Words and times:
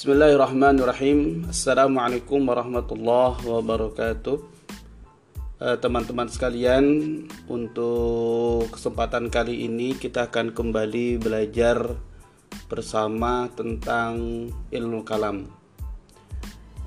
Bismillahirrahmanirrahim. 0.00 1.44
Assalamualaikum 1.52 2.40
warahmatullahi 2.48 3.36
wabarakatuh. 3.44 4.40
Eh, 5.60 5.76
Teman-teman 5.76 6.24
sekalian, 6.24 6.84
untuk 7.44 8.72
kesempatan 8.72 9.28
kali 9.28 9.68
ini 9.68 9.92
kita 9.92 10.32
akan 10.32 10.56
kembali 10.56 11.20
belajar 11.20 12.00
bersama 12.72 13.52
tentang 13.52 14.48
ilmu 14.72 15.04
kalam. 15.04 15.52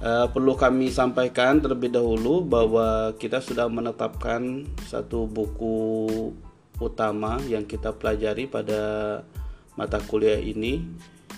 Eh, 0.02 0.26
perlu 0.34 0.58
kami 0.58 0.90
sampaikan 0.90 1.62
terlebih 1.62 1.94
dahulu 1.94 2.42
bahwa 2.42 3.14
kita 3.22 3.46
sudah 3.46 3.70
menetapkan 3.70 4.66
satu 4.90 5.30
buku 5.30 5.78
utama 6.82 7.38
yang 7.46 7.70
kita 7.70 7.94
pelajari 7.94 8.50
pada 8.50 9.22
mata 9.78 10.02
kuliah 10.02 10.42
ini 10.42 10.82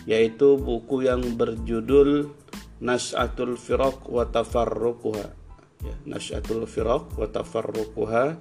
yaitu 0.06 0.58
buku 0.62 1.06
yang 1.10 1.22
berjudul 1.34 2.30
Nas'atul 2.82 3.58
Firaq 3.58 4.06
wa 4.06 4.30
Tafarruquha 4.30 5.34
ya, 5.82 5.96
Nas'atul 6.06 6.70
Firaq 6.70 7.18
wa 7.18 7.26
Tafarruquha 7.26 8.38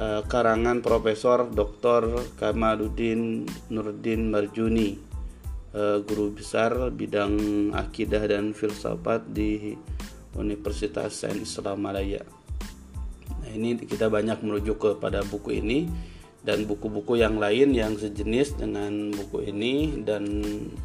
uh, 0.00 0.22
karangan 0.24 0.80
Profesor 0.80 1.44
Dr. 1.48 2.32
Kamaluddin 2.40 3.44
Nurdin 3.68 4.32
Marjuni 4.32 4.96
uh, 5.76 6.00
guru 6.00 6.32
besar 6.32 6.72
bidang 6.88 7.36
akidah 7.76 8.24
dan 8.24 8.56
filsafat 8.56 9.28
di 9.28 9.76
Universitas 10.36 11.16
Sains 11.16 11.48
Islam 11.48 11.80
Malaya. 11.84 12.20
Nah, 13.40 13.50
ini 13.52 13.76
kita 13.80 14.12
banyak 14.12 14.44
merujuk 14.44 14.76
kepada 14.80 15.24
buku 15.24 15.60
ini 15.60 15.88
dan 16.46 16.62
buku-buku 16.62 17.18
yang 17.18 17.42
lain 17.42 17.74
yang 17.74 17.98
sejenis 17.98 18.54
dengan 18.54 19.10
buku 19.10 19.50
ini 19.50 20.06
dan 20.06 20.22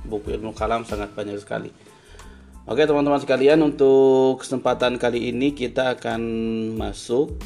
buku 0.10 0.34
ilmu 0.34 0.58
kalam 0.58 0.82
sangat 0.82 1.14
banyak 1.14 1.38
sekali. 1.38 1.70
Oke 2.66 2.90
teman-teman 2.90 3.22
sekalian 3.22 3.62
untuk 3.62 4.42
kesempatan 4.42 4.98
kali 4.98 5.30
ini 5.30 5.54
kita 5.54 5.98
akan 5.98 6.22
masuk 6.78 7.38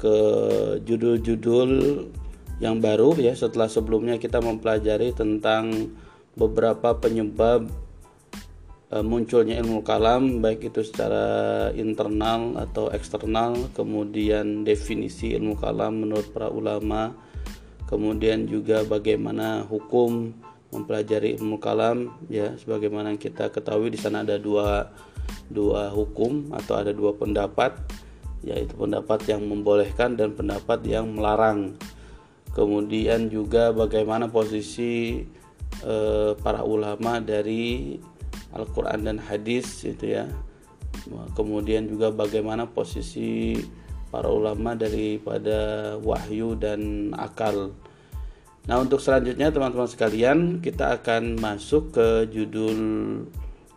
ke 0.00 0.16
judul-judul 0.84 1.70
yang 2.60 2.80
baru 2.80 3.16
ya 3.16 3.32
setelah 3.32 3.68
sebelumnya 3.68 4.20
kita 4.20 4.40
mempelajari 4.40 5.16
tentang 5.16 5.92
beberapa 6.36 6.96
penyebab 6.96 7.68
e, 8.88 8.96
munculnya 9.00 9.60
ilmu 9.60 9.84
kalam 9.84 10.40
baik 10.40 10.72
itu 10.72 10.84
secara 10.88 11.68
internal 11.76 12.56
atau 12.60 12.88
eksternal 12.92 13.56
kemudian 13.76 14.64
definisi 14.64 15.36
ilmu 15.36 15.56
kalam 15.56 16.04
menurut 16.04 16.32
para 16.32 16.48
ulama 16.48 17.12
kemudian 17.90 18.46
juga 18.46 18.86
bagaimana 18.86 19.66
hukum 19.66 20.32
mempelajari 20.70 21.34
ilmu 21.36 21.58
kalam 21.58 22.14
ya 22.30 22.54
sebagaimana 22.54 23.18
kita 23.18 23.50
ketahui 23.50 23.90
di 23.90 23.98
sana 23.98 24.22
ada 24.22 24.38
dua 24.38 24.94
dua 25.50 25.90
hukum 25.90 26.54
atau 26.54 26.78
ada 26.78 26.94
dua 26.94 27.10
pendapat 27.18 27.74
yaitu 28.40 28.72
pendapat 28.72 29.20
yang 29.28 29.44
membolehkan 29.44 30.16
dan 30.16 30.32
pendapat 30.32 30.80
yang 30.88 31.12
melarang. 31.12 31.76
Kemudian 32.56 33.30
juga 33.30 33.70
bagaimana 33.70 34.26
posisi 34.32 35.22
eh, 35.84 36.32
para 36.40 36.64
ulama 36.64 37.20
dari 37.20 38.00
Al-Quran 38.50 39.06
dan 39.06 39.16
hadis 39.20 39.84
itu 39.86 40.18
ya. 40.18 40.26
Kemudian 41.36 41.86
juga 41.86 42.10
bagaimana 42.10 42.66
posisi 42.66 43.54
para 44.10 44.26
ulama 44.26 44.74
daripada 44.74 45.94
wahyu 46.02 46.58
dan 46.58 47.10
akal. 47.14 47.72
Nah, 48.66 48.76
untuk 48.82 49.00
selanjutnya 49.00 49.48
teman-teman 49.54 49.88
sekalian, 49.88 50.38
kita 50.60 51.00
akan 51.00 51.40
masuk 51.40 51.96
ke 51.96 52.28
judul 52.28 52.78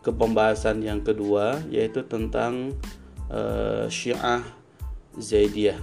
ke 0.04 0.12
pembahasan 0.12 0.84
yang 0.84 1.00
kedua 1.00 1.64
yaitu 1.72 2.04
tentang 2.04 2.76
uh, 3.32 3.88
Syiah 3.88 4.44
Zaidiyah. 5.16 5.80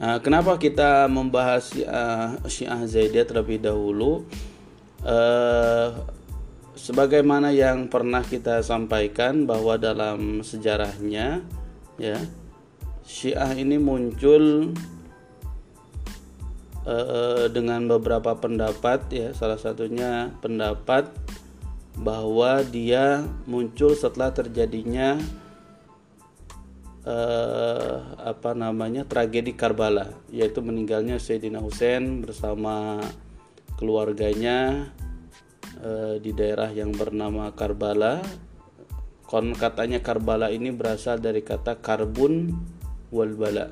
Nah, 0.00 0.16
kenapa 0.24 0.56
kita 0.56 1.04
membahas 1.12 1.76
Syiah, 1.76 2.40
Syiah 2.48 2.80
Zaidiyah 2.88 3.28
terlebih 3.28 3.60
dahulu? 3.60 4.24
Uh, 5.04 5.92
sebagaimana 6.80 7.52
yang 7.52 7.92
pernah 7.92 8.24
kita 8.24 8.64
sampaikan 8.64 9.44
bahwa 9.44 9.76
dalam 9.76 10.40
sejarahnya 10.40 11.44
ya 12.00 12.16
Syiah 13.10 13.58
ini 13.58 13.74
muncul 13.74 14.70
uh, 16.86 17.50
dengan 17.50 17.90
beberapa 17.90 18.38
pendapat 18.38 19.10
ya. 19.10 19.28
Salah 19.34 19.58
satunya 19.58 20.30
pendapat 20.38 21.10
bahwa 21.98 22.62
dia 22.62 23.26
muncul 23.50 23.98
setelah 23.98 24.30
terjadinya 24.30 25.18
uh, 27.02 28.14
apa 28.22 28.54
namanya 28.54 29.02
tragedi 29.02 29.58
Karbala 29.58 30.14
yaitu 30.30 30.62
meninggalnya 30.62 31.18
Sayyidina 31.18 31.58
Hussein 31.58 32.22
bersama 32.22 33.02
keluarganya 33.74 34.86
uh, 35.82 36.14
di 36.22 36.30
daerah 36.30 36.70
yang 36.70 36.94
bernama 36.94 37.50
Karbala. 37.58 38.22
Kon 39.26 39.50
katanya 39.50 39.98
Karbala 39.98 40.54
ini 40.54 40.70
berasal 40.70 41.18
dari 41.18 41.42
kata 41.42 41.82
karbun 41.82 42.54
wal 43.10 43.34
bala. 43.34 43.70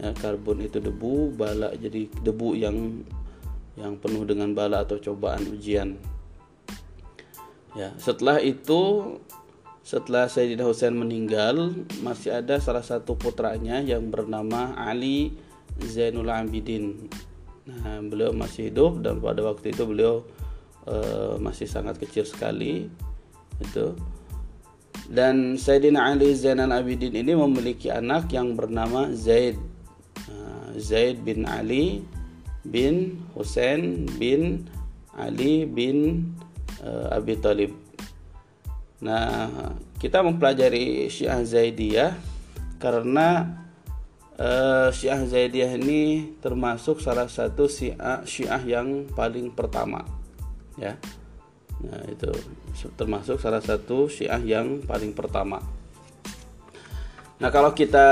Ya, 0.00 0.16
karbon 0.16 0.64
itu 0.64 0.80
debu 0.80 1.34
bala 1.36 1.76
jadi 1.76 2.08
debu 2.24 2.56
yang 2.56 3.04
yang 3.78 3.96
penuh 4.00 4.24
dengan 4.26 4.52
bala 4.52 4.84
atau 4.84 5.00
cobaan 5.00 5.44
ujian. 5.48 5.96
Ya 7.78 7.94
setelah 7.96 8.42
itu 8.42 9.16
setelah 9.86 10.26
Sayyidina 10.26 10.66
Husain 10.66 10.94
meninggal 10.94 11.72
masih 12.02 12.36
ada 12.36 12.60
salah 12.60 12.84
satu 12.84 13.16
putranya 13.16 13.80
yang 13.80 14.10
bernama 14.10 14.74
Ali 14.76 15.34
Zainul 15.80 16.28
Abidin. 16.28 17.08
Nah 17.64 18.02
beliau 18.02 18.34
masih 18.34 18.72
hidup 18.72 19.00
dan 19.04 19.22
pada 19.22 19.40
waktu 19.46 19.72
itu 19.72 19.86
beliau 19.86 20.26
uh, 20.90 21.38
masih 21.38 21.70
sangat 21.70 21.96
kecil 22.02 22.26
sekali 22.26 22.90
itu 23.60 23.94
dan 25.10 25.58
Sayyidina 25.58 26.14
Ali 26.14 26.30
Zainal 26.38 26.70
Abidin 26.70 27.18
ini 27.18 27.34
memiliki 27.34 27.90
anak 27.90 28.30
yang 28.30 28.54
bernama 28.54 29.10
Zaid. 29.10 29.58
Ah, 30.30 30.70
Zaid 30.78 31.26
bin 31.26 31.42
Ali 31.50 32.06
bin 32.62 33.18
Hussein 33.34 34.06
bin 34.14 34.70
Ali 35.18 35.66
bin 35.66 36.30
uh, 36.86 37.10
Abi 37.10 37.34
Talib. 37.42 37.74
Nah 39.02 39.50
kita 39.98 40.22
mempelajari 40.22 41.10
Syiah 41.10 41.42
Zaidiyah 41.42 42.14
karena 42.78 43.58
uh, 44.38 44.94
Syiah 44.94 45.26
Zaidiyah 45.26 45.74
ini 45.74 46.32
termasuk 46.38 47.02
salah 47.02 47.26
satu 47.26 47.66
Syiah, 47.66 48.22
Syiah 48.22 48.62
yang 48.62 49.10
paling 49.10 49.50
pertama 49.50 50.06
ya 50.78 50.96
Nah, 51.80 52.02
itu 52.08 52.28
termasuk 52.96 53.40
salah 53.40 53.64
satu 53.64 54.06
Syiah 54.06 54.40
yang 54.40 54.84
paling 54.84 55.16
pertama. 55.16 55.64
Nah, 57.40 57.48
kalau 57.48 57.72
kita 57.72 58.04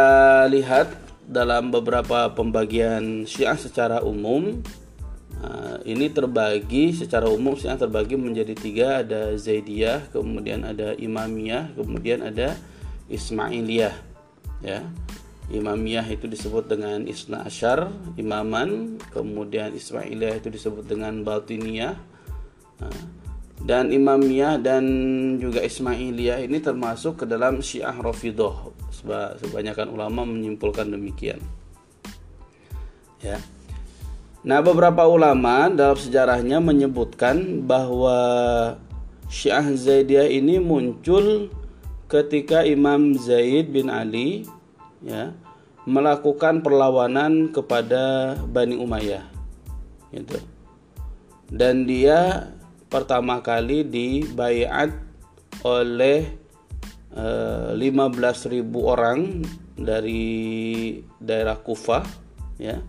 lihat 0.49 0.89
dalam 1.29 1.69
beberapa 1.69 2.33
pembagian 2.33 3.29
Syiah 3.29 3.61
secara 3.61 4.01
umum, 4.01 4.65
nah, 5.37 5.77
ini 5.85 6.09
terbagi 6.09 6.97
secara 6.97 7.29
umum 7.29 7.53
Syiah 7.53 7.77
terbagi 7.77 8.17
menjadi 8.17 8.57
tiga, 8.57 9.05
ada 9.05 9.37
Zaidiyah, 9.37 10.09
kemudian 10.17 10.65
ada 10.65 10.97
Imamiyah, 10.97 11.77
kemudian 11.77 12.25
ada 12.25 12.57
Ismailiyah. 13.13 13.93
Ya. 14.65 14.89
Imamiyah 15.49 16.05
itu 16.09 16.25
disebut 16.29 16.69
dengan 16.69 17.05
Isna 17.05 17.45
Asyar, 17.45 17.93
Imaman, 18.17 18.97
kemudian 19.13 19.77
Ismailiyah 19.77 20.41
itu 20.41 20.49
disebut 20.49 20.89
dengan 20.89 21.21
Batiniyah. 21.21 21.97
Nah, 22.81 22.97
dan 23.63 23.91
Imamiyah 23.91 24.63
dan 24.63 24.85
juga 25.43 25.63
Ismailiyah 25.67 26.47
ini 26.47 26.63
termasuk 26.63 27.23
ke 27.23 27.25
dalam 27.27 27.59
Syiah 27.59 27.95
Rafidah. 27.95 28.71
Sebanyakan 29.43 29.95
ulama 29.95 30.23
menyimpulkan 30.27 30.91
demikian. 30.91 31.43
Ya. 33.19 33.43
Nah, 34.47 34.63
beberapa 34.63 35.03
ulama 35.11 35.67
dalam 35.67 35.99
sejarahnya 35.99 36.63
menyebutkan 36.63 37.67
bahwa 37.67 38.19
Syiah 39.27 39.67
Zaidiyah 39.75 40.31
ini 40.31 40.63
muncul 40.63 41.51
ketika 42.07 42.63
Imam 42.63 43.19
Zaid 43.19 43.75
bin 43.75 43.91
Ali 43.93 44.49
ya 45.05 45.35
melakukan 45.85 46.63
perlawanan 46.63 47.51
kepada 47.51 48.37
Bani 48.49 48.79
Umayyah. 48.79 49.27
Gitu. 50.15 50.39
Dan 51.49 51.85
dia 51.85 52.53
pertama 52.89 53.45
kali 53.45 53.85
dibayat 53.85 54.93
oleh 55.65 56.25
eh, 57.13 57.71
15.000 57.77 58.65
orang 58.81 59.45
dari 59.79 60.25
daerah 61.23 61.57
Kufah 61.61 62.05
ya. 62.59 62.83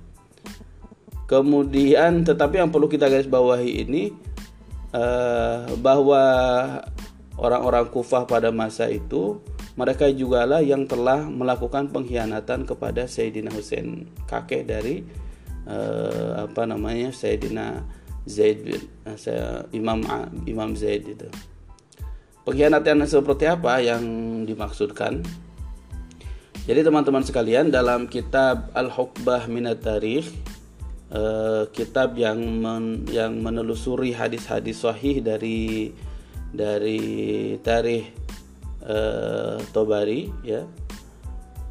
Kemudian 1.30 2.25
tetapi 2.25 2.57
yang 2.57 2.74
perlu 2.74 2.90
kita 2.90 3.06
garis 3.06 3.30
bawahi 3.30 3.86
ini 3.86 4.10
uh, 4.98 5.78
bahwa 5.78 6.24
orang-orang 7.38 7.86
Kufah 7.94 8.25
pada 8.25 8.50
masa 8.50 8.90
itu 8.90 9.38
mereka 9.78 10.10
juga 10.10 10.50
lah 10.50 10.60
yang 10.60 10.90
telah 10.90 11.30
melakukan 11.30 11.94
pengkhianatan 11.94 12.66
kepada 12.66 13.06
Sayyidina 13.06 13.54
Husain 13.54 14.10
kakek 14.25 14.68
dari 14.68 15.06
uh, 15.69 16.50
apa 16.50 16.66
namanya 16.66 17.13
Sayyidina 17.13 17.86
Zaid 18.27 18.66
bin 18.66 18.81
uh, 19.07 19.63
Imam 19.71 20.04
Imam 20.48 20.75
Zaid 20.75 21.07
itu 21.07 21.30
pengkhianatan 22.44 23.06
seperti 23.06 23.45
apa 23.48 23.80
yang 23.80 24.04
dimaksudkan 24.44 25.21
jadi 26.69 26.86
teman-teman 26.86 27.25
sekalian 27.25 27.74
dalam 27.74 28.06
kitab 28.06 28.69
Al-Hukbah 28.77 29.50
Minat 29.50 29.81
Tarikh 29.81 30.30
uh, 31.13 31.66
kitab 31.74 32.16
yang 32.18 32.38
men, 32.38 33.06
yang 33.10 33.42
menelusuri 33.42 34.13
hadis-hadis 34.13 34.86
sahih 34.86 35.22
dari 35.22 35.94
dari 36.50 37.01
tarikh 37.62 38.10
uh, 38.86 39.62
Tobari 39.74 40.30
ya. 40.45 40.65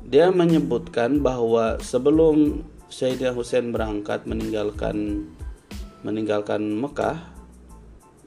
Dia 0.09 0.33
menyebutkan 0.33 1.21
bahwa 1.21 1.77
sebelum 1.85 2.65
Sayyidina 2.89 3.37
Husain 3.37 3.69
berangkat 3.69 4.25
meninggalkan 4.25 5.29
meninggalkan 6.07 6.63
Mekah 6.63 7.19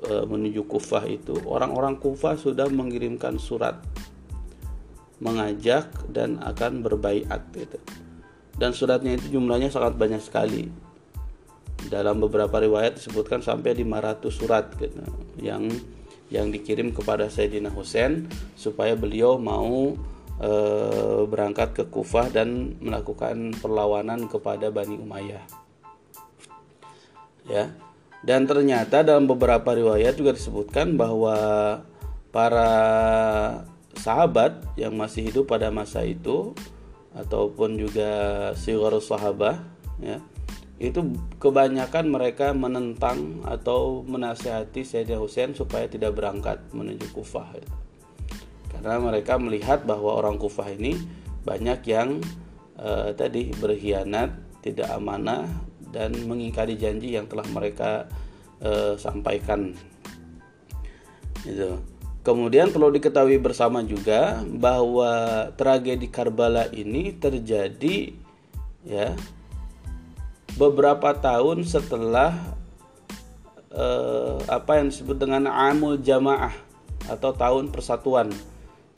uh, 0.07 0.25
menuju 0.27 0.67
Kufah 0.67 1.05
itu 1.07 1.37
orang-orang 1.45 1.97
Kufah 1.97 2.35
sudah 2.35 2.67
mengirimkan 2.67 3.37
surat 3.37 3.79
mengajak 5.21 5.93
dan 6.09 6.41
akan 6.41 6.81
berbaiat 6.81 7.45
gitu. 7.53 7.77
Dan 8.57 8.73
suratnya 8.73 9.15
itu 9.15 9.37
jumlahnya 9.37 9.69
sangat 9.69 9.95
banyak 9.95 10.19
sekali. 10.19 10.65
Dalam 11.87 12.21
beberapa 12.21 12.61
riwayat 12.61 12.97
disebutkan 12.97 13.41
sampai 13.41 13.73
500 13.77 14.21
surat 14.29 14.65
gitu 14.77 15.01
yang 15.41 15.69
yang 16.29 16.49
dikirim 16.49 16.93
kepada 16.93 17.27
Sayyidina 17.27 17.73
Husain 17.73 18.29
supaya 18.55 18.95
beliau 18.95 19.35
mau 19.35 19.97
e, 20.39 20.51
berangkat 21.27 21.75
ke 21.75 21.83
Kufah 21.89 22.31
dan 22.31 22.79
melakukan 22.79 23.51
perlawanan 23.59 24.29
kepada 24.31 24.71
Bani 24.71 24.95
Umayyah. 24.95 25.60
Ya. 27.49 27.73
Dan 28.21 28.45
ternyata 28.45 29.01
dalam 29.01 29.25
beberapa 29.25 29.73
riwayat 29.73 30.13
juga 30.13 30.37
disebutkan 30.37 30.93
bahwa 30.93 31.37
para 32.29 32.71
sahabat 33.97 34.63
yang 34.79 34.95
masih 34.95 35.29
hidup 35.29 35.51
pada 35.51 35.73
masa 35.73 36.05
itu 36.05 36.55
ataupun 37.11 37.75
juga 37.75 38.09
sigar 38.55 38.95
sahabah 39.03 39.59
ya 39.99 40.23
itu 40.81 41.13
kebanyakan 41.37 42.09
mereka 42.09 42.57
menentang 42.57 43.45
atau 43.45 44.01
menasihati 44.01 44.81
Sayyidina 44.81 45.21
Husain 45.21 45.53
supaya 45.53 45.85
tidak 45.85 46.17
berangkat 46.17 46.57
menuju 46.73 47.13
Kufah 47.13 47.53
ya. 47.53 47.67
karena 48.73 48.97
mereka 48.97 49.37
melihat 49.37 49.85
bahwa 49.85 50.17
orang 50.17 50.41
Kufah 50.41 50.73
ini 50.73 50.97
banyak 51.45 51.85
yang 51.85 52.17
uh, 52.81 53.13
tadi 53.13 53.53
berkhianat 53.53 54.33
tidak 54.65 54.89
amanah 54.89 55.45
dan 55.91 56.15
mengingkari 56.25 56.79
janji 56.79 57.13
yang 57.13 57.27
telah 57.27 57.45
mereka 57.51 58.07
uh, 58.63 58.95
sampaikan 58.95 59.75
itu 61.45 61.77
Kemudian 62.21 62.69
perlu 62.69 62.93
diketahui 62.93 63.41
bersama 63.41 63.81
juga 63.81 64.45
bahwa 64.45 65.49
tragedi 65.57 66.05
Karbala 66.05 66.69
ini 66.69 67.17
terjadi 67.17 68.13
ya 68.85 69.17
beberapa 70.53 71.17
tahun 71.17 71.65
setelah 71.65 72.37
eh, 73.73 74.37
apa 74.45 74.71
yang 74.77 74.93
disebut 74.93 75.17
dengan 75.17 75.49
Amul 75.49 75.97
Jamaah 75.97 76.53
atau 77.09 77.33
tahun 77.33 77.73
persatuan. 77.73 78.29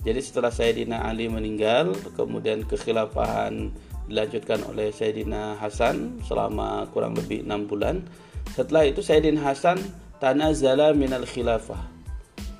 Jadi 0.03 0.19
setelah 0.19 0.51
Sayyidina 0.51 1.07
Ali 1.07 1.31
meninggal, 1.31 1.95
kemudian 2.19 2.67
kekhilafahan 2.67 3.71
dilanjutkan 4.07 4.63
oleh 4.67 4.91
Sayyidina 4.91 5.59
Hasan 5.59 6.19
selama 6.27 6.87
kurang 6.91 7.15
lebih 7.15 7.47
enam 7.47 7.65
bulan. 7.67 8.03
Setelah 8.51 8.87
itu 8.87 8.99
Sayyidina 8.99 9.43
Hasan 9.43 9.79
tanazala 10.19 10.91
minal 10.91 11.27
khilafah. 11.27 11.79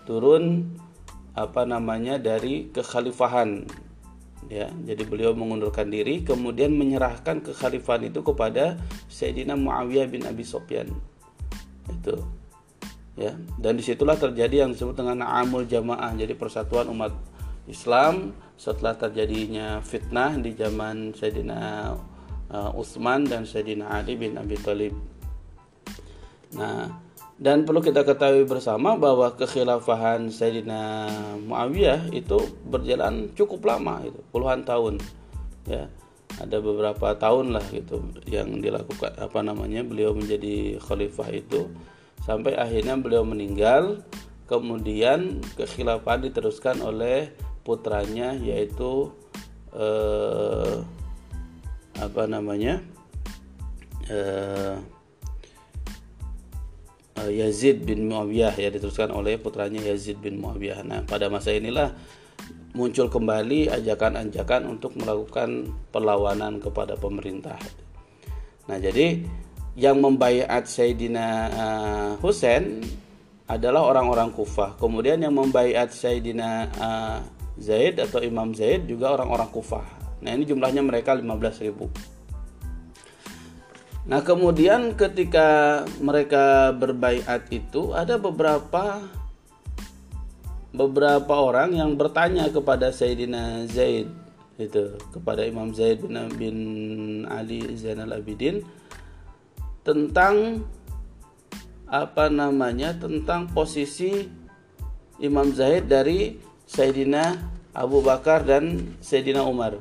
Turun 0.04 0.76
apa 1.34 1.66
namanya 1.66 2.20
dari 2.22 2.70
kekhalifahan. 2.72 3.66
Ya 4.52 4.68
jadi 4.84 5.08
beliau 5.08 5.32
mengundurkan 5.32 5.88
diri 5.88 6.22
kemudian 6.22 6.76
menyerahkan 6.76 7.40
kekhalifahan 7.40 8.12
itu 8.12 8.20
kepada 8.22 8.76
Sayyidina 9.08 9.56
Muawiyah 9.56 10.08
bin 10.12 10.28
Abi 10.28 10.44
Sofyan 10.44 10.92
itu. 11.88 12.16
Ya 13.16 13.38
dan 13.62 13.80
di 13.80 13.84
situlah 13.86 14.20
terjadi 14.20 14.68
yang 14.68 14.76
disebut 14.76 15.00
dengan 15.00 15.24
amul 15.24 15.64
jamaah 15.64 16.12
jadi 16.18 16.36
persatuan 16.36 16.92
umat 16.92 17.14
Islam 17.66 18.36
setelah 18.60 18.96
terjadinya 18.96 19.80
fitnah 19.80 20.36
di 20.40 20.54
zaman 20.56 21.16
Sayyidina 21.16 21.94
uh, 22.52 22.80
Utsman 22.80 23.28
dan 23.28 23.48
Sayyidina 23.48 23.90
Ali 23.90 24.20
bin 24.20 24.36
Abi 24.36 24.60
Thalib 24.60 24.94
nah 26.54 27.04
dan 27.44 27.66
perlu 27.66 27.82
kita 27.82 28.06
ketahui 28.06 28.46
bersama 28.46 28.94
bahwa 28.94 29.34
kekhilafahan 29.34 30.30
Sayyidina 30.30 31.10
Muawiyah 31.50 32.14
itu 32.14 32.38
berjalan 32.70 33.34
cukup 33.34 33.66
lama 33.66 34.06
itu, 34.06 34.22
puluhan 34.30 34.62
tahun. 34.64 35.02
Ya. 35.66 35.90
Ada 36.34 36.64
beberapa 36.64 37.14
tahun 37.14 37.54
lah 37.54 37.62
gitu 37.70 38.02
yang 38.26 38.58
dilakukan 38.58 39.22
apa 39.22 39.44
namanya 39.46 39.86
beliau 39.86 40.18
menjadi 40.18 40.82
khalifah 40.82 41.30
itu 41.30 41.70
sampai 42.26 42.58
akhirnya 42.58 42.98
beliau 42.98 43.22
meninggal 43.22 44.02
kemudian 44.50 45.46
kekhilafahan 45.54 46.26
diteruskan 46.26 46.82
oleh 46.82 47.30
putranya 47.64 48.36
yaitu 48.38 49.12
eh, 49.74 50.84
apa 52.00 52.24
namanya 52.28 52.84
eh, 54.12 54.78
Eh, 57.24 57.32
Yazid 57.40 57.88
bin 57.88 58.12
Muawiyah 58.12 58.58
ya 58.58 58.68
diteruskan 58.68 59.14
oleh 59.16 59.40
putranya 59.40 59.80
Yazid 59.80 60.20
bin 60.20 60.44
Muawiyah. 60.44 60.84
Nah, 60.84 61.00
pada 61.08 61.32
masa 61.32 61.56
inilah 61.56 61.96
muncul 62.76 63.08
kembali 63.08 63.72
ajakan-ajakan 63.72 64.68
untuk 64.68 64.98
melakukan 65.00 65.72
perlawanan 65.94 66.60
kepada 66.60 67.00
pemerintah. 67.00 67.56
Nah, 68.68 68.82
jadi 68.82 69.24
yang 69.80 70.04
membayat 70.04 70.68
Sayyidina 70.68 71.28
uh, 71.54 72.12
Husain 72.20 72.84
adalah 73.48 73.88
orang-orang 73.88 74.34
Kufah. 74.34 74.76
Kemudian 74.76 75.22
yang 75.22 75.38
membayat 75.38 75.94
Sayyidina 75.94 76.52
uh, 76.76 77.18
Zaid 77.58 78.02
atau 78.02 78.20
Imam 78.22 78.54
Zaid 78.54 78.90
juga 78.90 79.14
orang-orang 79.14 79.50
Kufah. 79.54 79.86
Nah, 80.24 80.32
ini 80.34 80.48
jumlahnya 80.48 80.82
mereka 80.82 81.14
15 81.14 81.66
ribu. 81.66 81.92
Nah, 84.04 84.20
kemudian 84.20 85.00
ketika 85.00 85.82
mereka 86.04 86.76
berbaiat 86.76 87.48
itu 87.52 87.96
ada 87.96 88.20
beberapa 88.20 89.00
beberapa 90.74 91.34
orang 91.38 91.78
yang 91.78 91.94
bertanya 91.96 92.50
kepada 92.50 92.90
Sayyidina 92.90 93.70
Zaid 93.70 94.10
itu 94.58 94.98
kepada 95.14 95.46
Imam 95.46 95.74
Zaid 95.74 96.02
bin, 96.06 96.18
bin 96.38 96.58
Ali 97.30 97.62
Zainal 97.78 98.18
Abidin 98.18 98.62
tentang 99.82 100.66
apa 101.90 102.30
namanya 102.30 102.98
tentang 102.98 103.50
posisi 103.54 104.26
Imam 105.22 105.54
Zaid 105.54 105.90
dari 105.90 106.38
Sayyidina 106.74 107.38
Abu 107.78 108.02
Bakar 108.02 108.42
dan 108.42 108.98
Sayyidina 108.98 109.46
Umar 109.46 109.78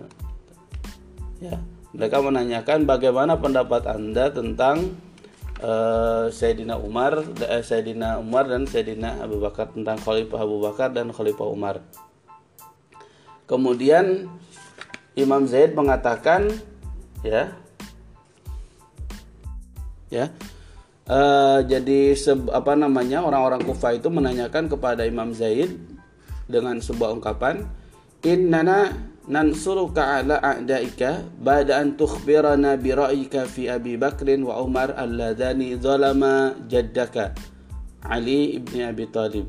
ya 1.41 1.57
mereka 1.93 2.21
menanyakan 2.21 2.85
bagaimana 2.85 3.37
pendapat 3.41 3.85
Anda 3.89 4.33
tentang 4.33 4.97
uh, 5.61 6.33
Sayyidina 6.33 6.81
Umar, 6.81 7.21
uh, 7.21 7.63
Sayyidina 7.65 8.17
Umar 8.17 8.49
dan 8.49 8.65
Sayyidina 8.65 9.21
Abu 9.21 9.41
Bakar 9.41 9.73
tentang 9.73 10.01
Khalifah 10.01 10.41
Abu 10.41 10.57
Bakar 10.61 10.89
dan 10.93 11.13
Khalifah 11.13 11.49
Umar. 11.49 11.85
Kemudian 13.45 14.33
Imam 15.13 15.45
Zaid 15.45 15.77
mengatakan 15.77 16.49
ya 17.21 17.53
ya 20.09 20.33
uh, 21.09 21.61
jadi 21.61 22.17
apa 22.53 22.73
namanya 22.73 23.21
orang-orang 23.21 23.61
Kufah 23.61 23.93
itu 23.93 24.09
menanyakan 24.09 24.73
kepada 24.73 25.05
Imam 25.05 25.37
Zaid 25.37 25.77
dengan 26.53 26.77
sebuah 26.79 27.17
ungkapan 27.17 27.65
innana 28.23 28.93
nansuruka 29.27 30.23
ala 30.23 30.39
a'daika 30.43 31.23
ba'da 31.39 31.79
an 31.79 31.95
tukhbirana 31.95 32.75
bi 32.75 32.91
ra'yika 32.91 33.47
fi 33.47 33.71
Abi 33.71 33.95
Bakrin 33.95 34.43
wa 34.43 34.59
Umar 34.63 34.95
alladhani 34.99 35.79
zalama 35.79 36.55
jaddaka 36.67 37.35
Ali 38.03 38.59
ibni 38.59 38.83
Abi 38.83 39.07
Thalib. 39.07 39.47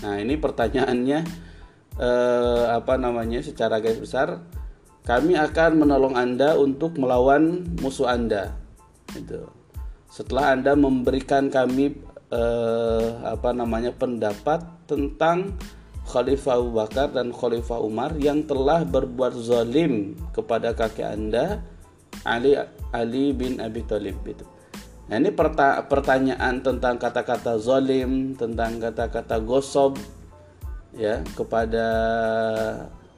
Nah, 0.00 0.16
ini 0.16 0.40
pertanyaannya 0.40 1.18
eh, 2.00 2.64
apa 2.72 2.96
namanya 2.96 3.44
secara 3.44 3.76
garis 3.76 4.00
besar 4.00 4.40
kami 5.04 5.36
akan 5.36 5.84
menolong 5.84 6.16
Anda 6.16 6.56
untuk 6.56 6.96
melawan 6.96 7.76
musuh 7.80 8.08
Anda. 8.08 8.56
Itu. 9.12 9.52
Setelah 10.08 10.56
Anda 10.56 10.72
memberikan 10.72 11.52
kami 11.52 11.92
eh, 12.32 13.08
apa 13.20 13.52
namanya 13.52 13.92
pendapat 13.92 14.64
tentang 14.88 15.60
Khalifah 16.10 16.58
Abu 16.58 16.70
Bakar 16.74 17.14
dan 17.14 17.30
Khalifah 17.30 17.78
Umar 17.78 18.18
yang 18.18 18.42
telah 18.42 18.82
berbuat 18.82 19.38
zalim 19.38 20.18
kepada 20.34 20.74
kakek 20.74 21.06
Anda 21.06 21.62
Ali 22.26 22.58
Ali 22.90 23.30
bin 23.30 23.62
Abi 23.62 23.86
Thalib 23.86 24.18
itu. 24.26 24.42
Nah, 25.06 25.18
ini 25.18 25.30
pertanyaan 25.86 26.62
tentang 26.62 26.98
kata-kata 26.98 27.58
zalim, 27.58 28.34
tentang 28.34 28.78
kata-kata 28.78 29.42
gosob 29.42 29.98
ya 30.94 31.22
kepada 31.38 31.86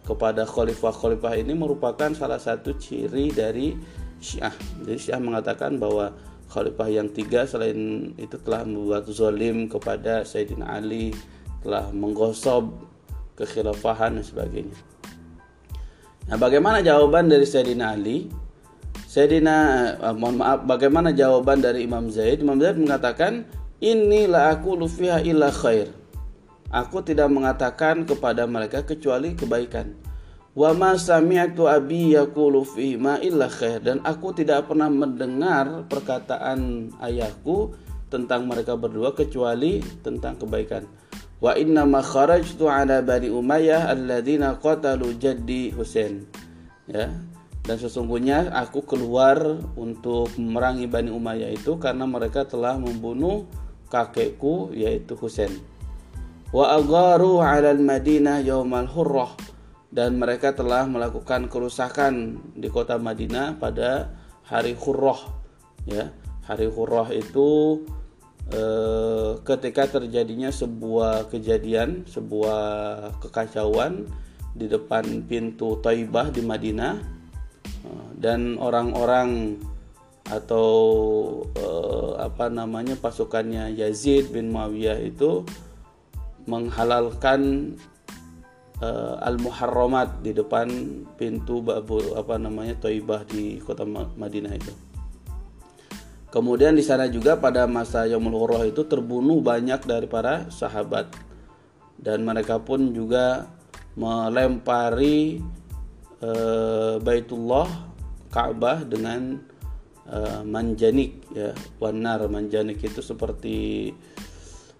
kepada 0.05 0.43
khalifah-khalifah 0.45 1.41
ini 1.41 1.53
merupakan 1.57 2.11
salah 2.13 2.41
satu 2.41 2.77
ciri 2.77 3.33
dari 3.33 3.73
Syiah. 4.21 4.53
Jadi 4.85 4.99
Syiah 4.99 5.23
mengatakan 5.23 5.79
bahwa 5.81 6.13
khalifah 6.53 6.89
yang 6.93 7.09
tiga 7.09 7.49
selain 7.49 8.13
itu 8.21 8.37
telah 8.45 8.67
membuat 8.67 9.09
zalim 9.09 9.71
kepada 9.71 10.27
Sayyidina 10.27 10.69
Ali, 10.69 11.17
telah 11.63 11.89
menggosob 11.95 12.75
kekhilafahan 13.39 14.19
dan 14.19 14.25
sebagainya. 14.27 14.79
Nah, 16.29 16.39
bagaimana 16.39 16.85
jawaban 16.85 17.27
dari 17.27 17.47
Sayyidina 17.47 17.99
Ali? 17.99 18.31
Sayyidina 19.11 19.57
uh, 19.99 20.15
mohon 20.15 20.39
maaf, 20.39 20.65
bagaimana 20.65 21.11
jawaban 21.11 21.59
dari 21.61 21.85
Imam 21.85 22.09
Zaid? 22.09 22.41
Imam 22.41 22.57
Zaid 22.63 22.79
mengatakan, 22.79 23.45
"Inilah 23.83 24.57
aku 24.57 24.79
lufiha 24.79 25.21
illa 25.27 25.51
khair." 25.51 25.91
Aku 26.73 27.05
tidak 27.05 27.29
mengatakan 27.29 28.09
kepada 28.09 28.49
mereka 28.49 28.81
kecuali 28.81 29.37
kebaikan. 29.37 29.93
Wa 30.57 30.73
ma 30.73 30.97
sami'tu 30.97 31.69
abi 31.69 32.17
yaqulu 32.17 32.65
fi 32.65 32.97
ma 32.97 33.21
illa 33.21 33.49
khair 33.49 33.85
dan 33.85 34.01
aku 34.05 34.33
tidak 34.33 34.73
pernah 34.73 34.89
mendengar 34.89 35.85
perkataan 35.89 36.93
ayahku 37.01 37.77
tentang 38.09 38.49
mereka 38.49 38.77
berdua 38.77 39.13
kecuali 39.13 39.85
tentang 40.01 40.37
kebaikan. 40.41 40.85
Wa 41.43 41.59
inna 41.59 41.83
ma 41.83 41.99
kharajtu 41.99 42.71
ala 42.71 43.03
bani 43.03 43.27
Umayyah 43.27 43.91
alladziina 43.91 44.63
qatalu 44.63 45.19
jaddi 45.19 45.75
Husain. 45.75 46.23
Ya. 46.87 47.11
Dan 47.63 47.79
sesungguhnya 47.79 48.55
aku 48.55 48.83
keluar 48.83 49.39
untuk 49.79 50.35
memerangi 50.35 50.91
Bani 50.91 51.15
Umayyah 51.15 51.55
itu 51.55 51.79
karena 51.79 52.11
mereka 52.11 52.43
telah 52.43 52.75
membunuh 52.75 53.47
kakekku 53.87 54.75
yaitu 54.75 55.15
Husain 55.15 55.63
wa 56.53 56.77
agaru 56.77 57.41
'alal 57.41 57.81
Madinah 57.81 58.45
yaumal 58.45 58.87
hurrah 58.87 59.33
dan 59.89 60.21
mereka 60.21 60.53
telah 60.53 60.85
melakukan 60.85 61.49
kerusakan 61.49 62.41
di 62.57 62.69
kota 62.69 63.01
Madinah 63.01 63.57
pada 63.57 64.13
hari 64.45 64.77
Hurrah 64.77 65.21
ya 65.89 66.13
hari 66.45 66.69
Hurrah 66.69 67.09
itu 67.13 67.81
eh, 68.53 69.31
ketika 69.43 69.89
terjadinya 69.99 70.53
sebuah 70.53 71.33
kejadian 71.33 72.05
sebuah 72.07 72.63
kekacauan 73.19 74.07
di 74.53 74.69
depan 74.69 75.25
pintu 75.25 75.81
Taibah 75.81 76.29
di 76.29 76.45
Madinah 76.45 76.95
eh, 77.65 78.09
dan 78.21 78.61
orang-orang 78.61 79.59
atau 80.29 80.71
eh, 81.57 82.13
apa 82.23 82.47
namanya 82.53 82.95
pasukannya 82.95 83.75
Yazid 83.75 84.31
bin 84.31 84.55
Muawiyah 84.55 85.03
itu 85.03 85.43
menghalalkan 86.47 87.75
uh, 88.83 89.17
al-muharramat 89.23 90.21
di 90.27 90.35
depan 90.35 90.69
pintu 91.15 91.63
apa 92.19 92.35
namanya 92.37 92.75
Thaibah 92.83 93.23
di 93.27 93.63
kota 93.63 93.87
Madinah 93.87 94.53
itu. 94.59 94.75
Kemudian 96.33 96.73
di 96.73 96.81
sana 96.81 97.13
juga 97.13 97.37
pada 97.37 97.69
masa 97.69 98.09
Yaumul 98.09 98.41
Hurrah 98.41 98.65
itu 98.65 98.89
terbunuh 98.89 99.45
banyak 99.45 99.85
dari 99.85 100.09
para 100.09 100.49
sahabat. 100.49 101.13
Dan 102.01 102.25
mereka 102.25 102.57
pun 102.57 102.97
juga 102.97 103.53
melempari 103.93 105.45
uh, 106.25 106.97
Baitullah 107.05 107.69
Ka'bah 108.33 108.81
dengan 108.89 109.45
uh, 110.09 110.41
manjanik 110.49 111.21
ya 111.37 111.53
wanar 111.77 112.25
manjanik 112.33 112.81
itu 112.81 113.05
seperti 113.05 113.93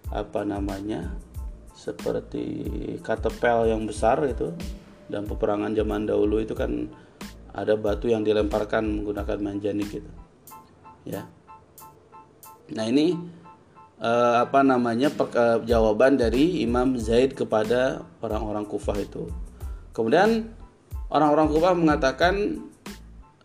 apa 0.09 0.41
namanya 0.41 1.13
seperti 1.77 2.49
katepel 3.05 3.69
yang 3.69 3.85
besar 3.85 4.25
itu. 4.25 4.49
Dan 5.05 5.29
peperangan 5.29 5.77
zaman 5.77 6.09
dahulu 6.09 6.41
itu 6.41 6.57
kan 6.57 6.89
ada 7.53 7.77
batu 7.77 8.09
yang 8.09 8.25
dilemparkan 8.25 9.05
menggunakan 9.05 9.37
manjanik 9.37 10.01
gitu 10.01 10.09
ya 11.03 11.27
nah 12.71 12.87
ini 12.87 13.19
eh, 13.99 14.35
apa 14.43 14.63
namanya 14.63 15.11
per, 15.11 15.27
eh, 15.35 15.59
jawaban 15.67 16.15
dari 16.15 16.63
Imam 16.63 16.95
Zaid 16.95 17.35
kepada 17.35 18.03
orang-orang 18.23 18.63
Kufah 18.63 18.97
itu 18.99 19.27
kemudian 19.91 20.51
orang-orang 21.11 21.47
Kufah 21.51 21.73
mengatakan 21.75 22.63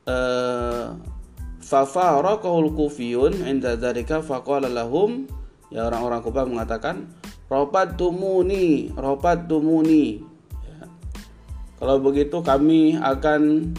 eh, 0.07 0.87
fafaraqahul 1.63 2.73
kufiyun 2.73 3.45
inda 3.45 3.75
dzalika 3.77 4.23
faqala 4.23 4.71
lahum 4.71 5.27
ya 5.69 5.91
orang-orang 5.91 6.21
Kufah 6.25 6.45
mengatakan 6.47 7.11
ropat 7.51 8.01
tumuni 8.01 8.93
ropat 8.97 9.49
tumuni 9.51 10.25
ya. 10.65 10.85
kalau 11.77 12.01
begitu 12.01 12.41
kami 12.41 12.97
akan 12.97 13.73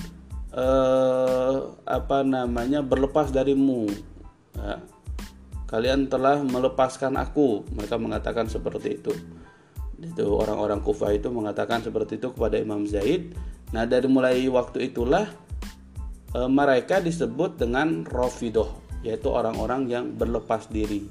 eh, 0.53 1.55
apa 1.89 2.17
namanya 2.21 2.85
berlepas 2.85 3.33
darimu 3.33 3.89
ya. 4.53 4.77
Kalian 5.69 6.09
telah 6.09 6.41
melepaskan 6.41 7.15
aku 7.15 7.63
mereka 7.71 7.95
mengatakan 8.01 8.49
seperti 8.49 8.99
itu 8.99 9.13
itu 9.99 10.25
orang-orang 10.25 10.81
Kufah 10.81 11.13
itu 11.13 11.29
mengatakan 11.29 11.85
seperti 11.85 12.17
itu 12.17 12.33
kepada 12.33 12.57
Imam 12.57 12.89
Zaid 12.89 13.37
nah 13.69 13.85
dari 13.85 14.09
mulai 14.09 14.41
waktu 14.49 14.89
itulah 14.89 15.29
e, 16.33 16.39
mereka 16.49 16.97
disebut 16.97 17.61
dengan 17.61 18.01
Rafidoh 18.03 18.81
yaitu 19.05 19.29
orang-orang 19.29 19.87
yang 19.87 20.05
berlepas 20.17 20.67
diri 20.67 21.05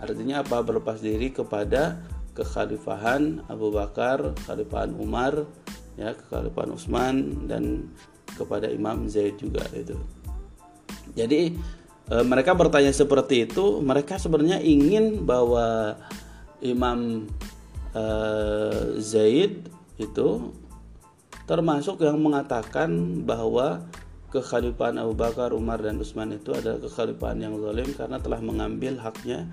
Artinya 0.00 0.40
apa? 0.40 0.64
Berlepas 0.64 1.04
diri 1.04 1.28
kepada 1.28 2.00
kekhalifahan 2.32 3.44
Abu 3.52 3.68
Bakar, 3.68 4.32
kekhalifahan 4.40 4.96
Umar, 4.96 5.44
ya, 6.00 6.16
kekhalifahan 6.16 6.72
Utsman 6.72 7.16
dan 7.44 7.92
kepada 8.32 8.72
Imam 8.72 9.04
Zaid 9.12 9.36
juga 9.36 9.60
itu. 9.76 10.00
Jadi 11.12 11.52
e, 12.10 12.16
mereka 12.26 12.52
bertanya 12.58 12.90
seperti 12.90 13.46
itu, 13.46 13.78
mereka 13.80 14.18
sebenarnya 14.18 14.58
ingin 14.58 15.22
bahwa 15.22 15.96
Imam 16.60 17.30
e, 17.94 18.04
Zaid 18.98 19.64
itu 19.96 20.28
termasuk 21.46 22.02
yang 22.02 22.18
mengatakan 22.18 23.22
bahwa 23.26 23.86
kekhalifahan 24.30 25.02
Abu 25.02 25.18
Bakar, 25.18 25.50
Umar 25.50 25.82
dan 25.82 25.98
Utsman 25.98 26.30
itu 26.30 26.54
adalah 26.54 26.78
kekhalifahan 26.78 27.38
yang 27.42 27.58
zalim 27.58 27.90
karena 27.98 28.22
telah 28.22 28.38
mengambil 28.38 28.94
haknya 29.02 29.50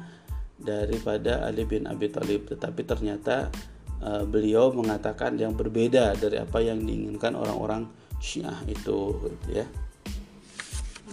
daripada 0.62 1.46
Ali 1.46 1.66
bin 1.66 1.90
Abi 1.90 2.10
Thalib 2.14 2.46
tetapi 2.50 2.86
ternyata 2.86 3.50
uh, 4.02 4.26
beliau 4.26 4.70
mengatakan 4.74 5.38
yang 5.38 5.58
berbeda 5.58 6.18
dari 6.18 6.38
apa 6.38 6.62
yang 6.62 6.82
diinginkan 6.82 7.34
orang-orang 7.34 7.90
Syiah 8.22 8.58
itu 8.70 9.18
gitu 9.18 9.50
ya. 9.50 9.66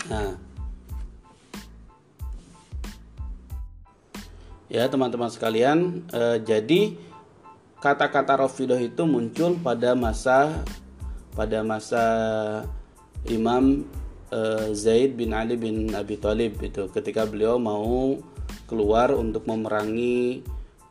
Nah, 0.08 0.36
ya 4.74 4.90
teman-teman 4.90 5.30
sekalian, 5.30 6.02
uh, 6.10 6.42
jadi 6.42 6.98
kata-kata 7.78 8.42
Rafidah 8.42 8.82
itu 8.82 9.06
muncul 9.06 9.54
pada 9.62 9.94
masa 9.94 10.66
pada 11.38 11.62
masa 11.62 12.02
Imam 13.30 13.86
uh, 14.34 14.74
Zaid 14.74 15.14
bin 15.14 15.30
Ali 15.30 15.54
bin 15.54 15.94
Abi 15.94 16.18
Thalib 16.18 16.58
itu. 16.58 16.90
Ketika 16.90 17.22
beliau 17.22 17.54
mau 17.62 18.18
keluar 18.66 19.14
untuk 19.14 19.46
memerangi 19.46 20.42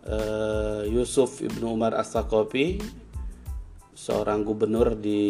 uh, 0.08 0.88
Yusuf 0.88 1.44
ibnu 1.44 1.76
Umar 1.76 2.00
As-Saqafi 2.00 2.80
seorang 3.94 4.42
gubernur 4.48 4.96
di 4.98 5.22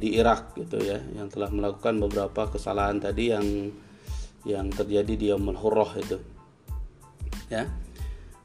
di 0.00 0.18
Irak 0.18 0.58
gitu 0.58 0.80
ya 0.80 0.98
yang 1.14 1.30
telah 1.30 1.52
melakukan 1.54 2.02
beberapa 2.02 2.50
kesalahan 2.50 2.98
tadi 2.98 3.30
yang 3.30 3.46
yang 4.42 4.66
terjadi 4.74 5.14
di 5.14 5.26
Yaumul 5.30 5.54
Hurrah 5.54 5.92
itu 6.02 6.18
ya 7.52 7.68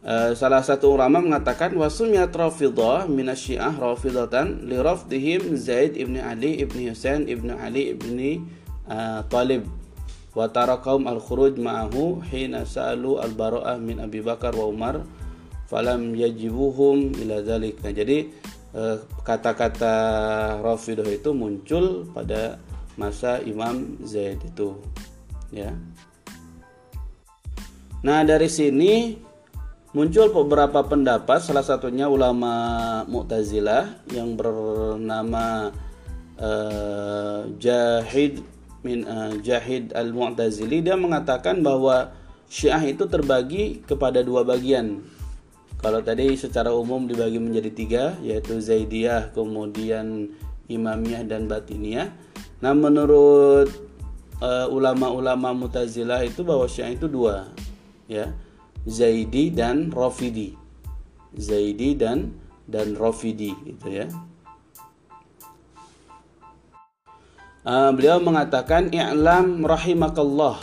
uh, 0.04 0.36
salah 0.36 0.60
satu 0.60 0.92
ulama 0.92 1.24
mengatakan 1.24 1.72
wasumiyat 1.80 2.36
rafidah 2.36 3.08
minasyiah 3.08 3.72
rafidatan 3.72 4.68
li 4.68 4.76
rafdihim 4.76 5.56
Zaid 5.56 5.96
ibni 5.96 6.20
Ali 6.20 6.60
ibni 6.60 6.92
Husain 6.92 7.24
ibni 7.32 7.56
Ali 7.56 7.96
ibni 7.96 8.44
uh, 8.92 9.24
Talib 9.32 9.64
wa 10.38 10.46
tarakahum 10.46 11.10
al-khuruj 11.10 11.58
ma'ahu 11.58 12.22
hina 12.30 12.62
sa'alu 12.62 13.18
al-bara'ah 13.24 13.82
min 13.82 13.98
Abi 13.98 14.22
Bakar 14.22 14.54
wa 14.54 14.70
Umar 14.70 15.02
falam 15.66 16.16
yajibuhum 16.16 17.18
ila 17.26 17.44
dzalik. 17.44 17.82
Nah, 17.84 17.90
jadi 17.90 18.30
eh, 18.78 18.98
kata-kata 19.26 19.96
Rafidah 20.64 21.10
itu 21.10 21.34
muncul 21.36 22.08
pada 22.14 22.62
masa 22.96 23.42
Imam 23.44 24.00
Zaid 24.06 24.38
itu 24.46 24.80
ya. 25.52 25.74
Nah, 28.06 28.22
dari 28.22 28.46
sini 28.46 29.18
muncul 29.98 30.30
beberapa 30.30 30.86
pendapat 30.86 31.42
salah 31.42 31.66
satunya 31.66 32.06
ulama 32.06 33.02
Mu'tazilah 33.10 34.06
yang 34.14 34.38
bernama 34.38 35.74
uh, 36.38 37.50
Jahid 37.58 38.46
min 38.86 39.02
uh, 39.02 39.34
Jahid 39.42 39.98
Al-Mu'tazili 39.98 40.86
dia 40.86 40.94
mengatakan 40.94 41.66
bahwa 41.66 42.14
Syiah 42.48 42.80
itu 42.86 43.10
terbagi 43.10 43.82
kepada 43.84 44.22
dua 44.22 44.46
bagian. 44.46 45.02
Kalau 45.82 46.02
tadi 46.02 46.34
secara 46.38 46.74
umum 46.74 47.06
dibagi 47.06 47.38
menjadi 47.38 47.70
tiga, 47.70 48.04
yaitu 48.22 48.58
Zaidiyah, 48.58 49.30
kemudian 49.34 50.32
Imamiyah 50.70 51.22
dan 51.28 51.46
Batiniyah. 51.46 52.10
Nah, 52.62 52.74
menurut 52.74 53.70
uh, 54.42 54.68
ulama-ulama 54.70 55.54
Mu'tazilah 55.54 56.26
itu 56.26 56.42
bahwa 56.42 56.66
Syiah 56.66 56.98
itu 56.98 57.06
dua, 57.06 57.46
ya. 58.08 58.34
Zaidi 58.88 59.52
dan 59.52 59.92
Rafidi. 59.92 60.56
Zaidi 61.36 61.94
dan 61.94 62.34
dan 62.68 62.96
Rafidi 62.96 63.52
gitu 63.68 63.88
ya. 63.92 64.08
Uh, 67.68 67.92
beliau 67.92 68.24
mengatakan 68.24 68.96
i'lam 68.96 69.68
rahimakallah 69.68 70.56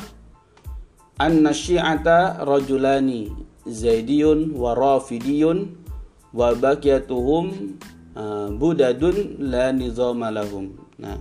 anna 1.21 1.53
syi'ata 1.53 2.41
rajulani 2.49 3.29
zaidiyun 3.69 4.57
wa 4.57 4.73
rafidiyun 4.73 5.77
wa 6.33 6.57
baqiyatuhum 6.57 7.77
uh, 8.17 8.49
budadun 8.57 9.37
la 9.37 9.69
nizama 9.77 10.33
lahum. 10.33 10.73
Nah, 10.97 11.21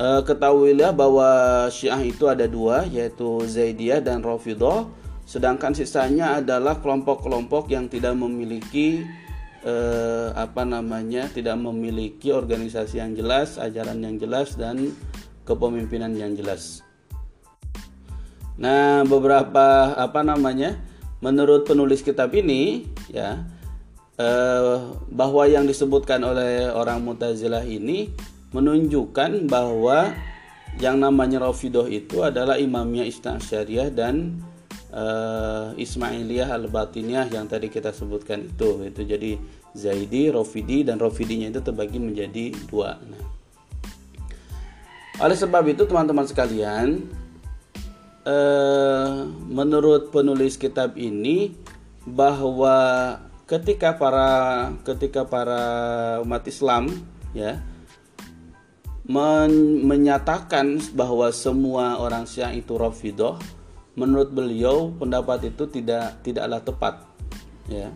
uh, 0.00 0.24
ketahuilah 0.24 0.96
bahwa 0.96 1.28
Syiah 1.68 2.00
itu 2.00 2.24
ada 2.26 2.48
dua 2.48 2.88
yaitu 2.88 3.44
Zaidiyah 3.44 4.00
dan 4.00 4.24
Rafidah 4.24 4.88
sedangkan 5.30 5.78
sisanya 5.78 6.42
adalah 6.42 6.82
kelompok-kelompok 6.82 7.70
yang 7.70 7.86
tidak 7.86 8.18
memiliki 8.18 9.06
eh, 9.62 10.28
apa 10.34 10.66
namanya 10.66 11.30
tidak 11.30 11.54
memiliki 11.54 12.34
organisasi 12.34 12.98
yang 12.98 13.14
jelas, 13.14 13.54
ajaran 13.54 14.02
yang 14.02 14.18
jelas 14.18 14.58
dan 14.58 14.90
kepemimpinan 15.46 16.18
yang 16.18 16.34
jelas. 16.34 16.82
Nah, 18.58 19.06
beberapa 19.06 19.94
apa 19.94 20.26
namanya? 20.26 20.74
Menurut 21.22 21.68
penulis 21.68 22.00
kitab 22.02 22.32
ini, 22.34 22.90
ya, 23.12 23.44
eh, 24.18 24.76
bahwa 25.14 25.46
yang 25.46 25.62
disebutkan 25.62 26.26
oleh 26.26 26.72
orang 26.74 27.06
Mutazilah 27.06 27.62
ini 27.68 28.10
menunjukkan 28.50 29.46
bahwa 29.46 30.10
yang 30.82 30.98
namanya 30.98 31.44
Rafidah 31.44 31.86
itu 31.86 32.24
adalah 32.24 32.56
imamnya 32.56 33.06
Isna 33.06 33.38
Syariah 33.38 33.92
dan 33.92 34.42
uh, 34.90 35.72
Ismailiyah 35.74 36.50
Al-Batiniyah 36.54 37.30
yang 37.30 37.46
tadi 37.46 37.70
kita 37.70 37.94
sebutkan 37.94 38.46
itu 38.46 38.86
itu 38.86 39.02
jadi 39.06 39.30
Zaidi, 39.70 40.34
Rofidi 40.34 40.82
dan 40.82 40.98
Rofidinya 40.98 41.46
itu 41.46 41.62
terbagi 41.62 42.02
menjadi 42.02 42.50
dua. 42.66 42.98
Nah, 42.98 43.22
oleh 45.22 45.36
sebab 45.38 45.62
itu 45.70 45.86
teman-teman 45.86 46.26
sekalian, 46.26 47.06
uh, 48.26 49.30
menurut 49.46 50.10
penulis 50.10 50.58
kitab 50.58 50.98
ini 50.98 51.54
bahwa 52.02 53.14
ketika 53.46 53.94
para 53.94 54.70
ketika 54.86 55.26
para 55.26 55.62
umat 56.22 56.42
Islam 56.46 56.90
ya 57.34 57.58
men 59.10 59.82
menyatakan 59.82 60.78
bahwa 60.94 61.34
semua 61.34 61.98
orang 61.98 62.30
Syiah 62.30 62.54
itu 62.54 62.78
Rafidah 62.78 63.42
menurut 64.00 64.32
beliau 64.32 64.88
pendapat 64.96 65.52
itu 65.52 65.68
tidak 65.68 66.24
tidaklah 66.24 66.64
tepat 66.64 66.94
ya. 67.68 67.92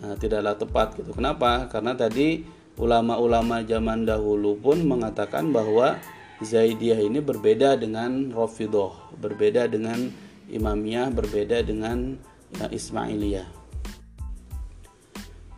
Nah, 0.00 0.16
tidaklah 0.16 0.56
tepat 0.56 0.96
gitu. 0.96 1.12
Kenapa? 1.12 1.68
Karena 1.68 1.92
tadi 1.92 2.48
ulama-ulama 2.80 3.60
zaman 3.68 4.08
dahulu 4.08 4.56
pun 4.56 4.80
mengatakan 4.88 5.52
bahwa 5.52 6.00
Zaidiyah 6.40 7.02
ini 7.02 7.20
berbeda 7.20 7.76
dengan 7.76 8.32
Rafidah 8.32 9.12
berbeda 9.18 9.68
dengan 9.68 10.08
Imamiyah 10.48 11.12
berbeda 11.12 11.60
dengan 11.60 12.16
ya, 12.56 12.72
Ismailiyah. 12.72 13.48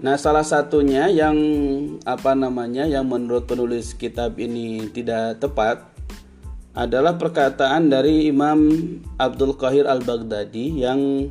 Nah, 0.00 0.16
salah 0.16 0.42
satunya 0.42 1.12
yang 1.12 1.36
apa 2.08 2.32
namanya 2.32 2.88
yang 2.88 3.04
menurut 3.04 3.44
penulis 3.44 3.92
kitab 3.92 4.40
ini 4.40 4.88
tidak 4.88 5.44
tepat 5.44 5.89
adalah 6.74 7.18
perkataan 7.18 7.90
dari 7.90 8.30
Imam 8.30 8.70
Abdul 9.18 9.58
Qahir 9.58 9.90
Al-Baghdadi 9.90 10.86
yang 10.86 11.26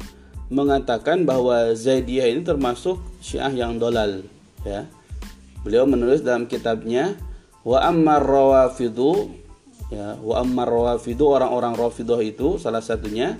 mengatakan 0.51 1.23
bahwa 1.23 1.71
Zaidiyah 1.71 2.27
ini 2.27 2.41
termasuk 2.43 2.99
Syiah 3.23 3.53
yang 3.53 3.79
dolal 3.79 4.25
ya. 4.65 4.89
Beliau 5.63 5.87
menulis 5.87 6.23
dalam 6.23 6.47
kitabnya 6.47 7.15
wa 7.63 7.79
ammar 7.83 8.23
rawafidu 8.23 9.35
ya 9.91 10.15
wa 10.21 10.39
ammar 10.39 10.69
rawafidu 10.69 11.25
orang-orang 11.27 11.75
rafidah 11.75 12.21
itu 12.23 12.61
salah 12.61 12.79
satunya 12.79 13.35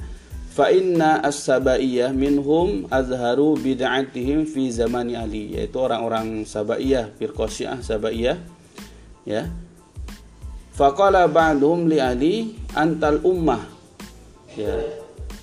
fa 0.52 0.74
inna 0.74 1.22
as-sabaiyah 1.24 2.12
minhum 2.12 2.90
azharu 2.92 3.56
bid'atihim 3.56 4.50
fi 4.50 4.74
zamani 4.74 5.14
Ali 5.16 5.56
yaitu 5.56 5.78
orang-orang 5.80 6.44
Sabaiyah 6.44 7.16
firqah 7.16 7.48
Syiah 7.48 7.80
Sabaiyah 7.80 8.38
ya 9.24 9.48
Faqala 10.80 11.28
ba'dhum 11.28 11.92
li 11.92 12.00
Ali 12.00 12.56
antal 12.72 13.20
ummah. 13.28 13.60
Ya. 14.56 14.80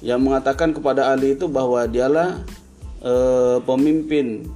Yang 0.00 0.20
mengatakan 0.24 0.72
kepada 0.72 1.12
Ali 1.12 1.36
itu 1.36 1.44
bahwa 1.44 1.84
dialah 1.84 2.40
e, 3.04 3.12
pemimpin 3.60 4.48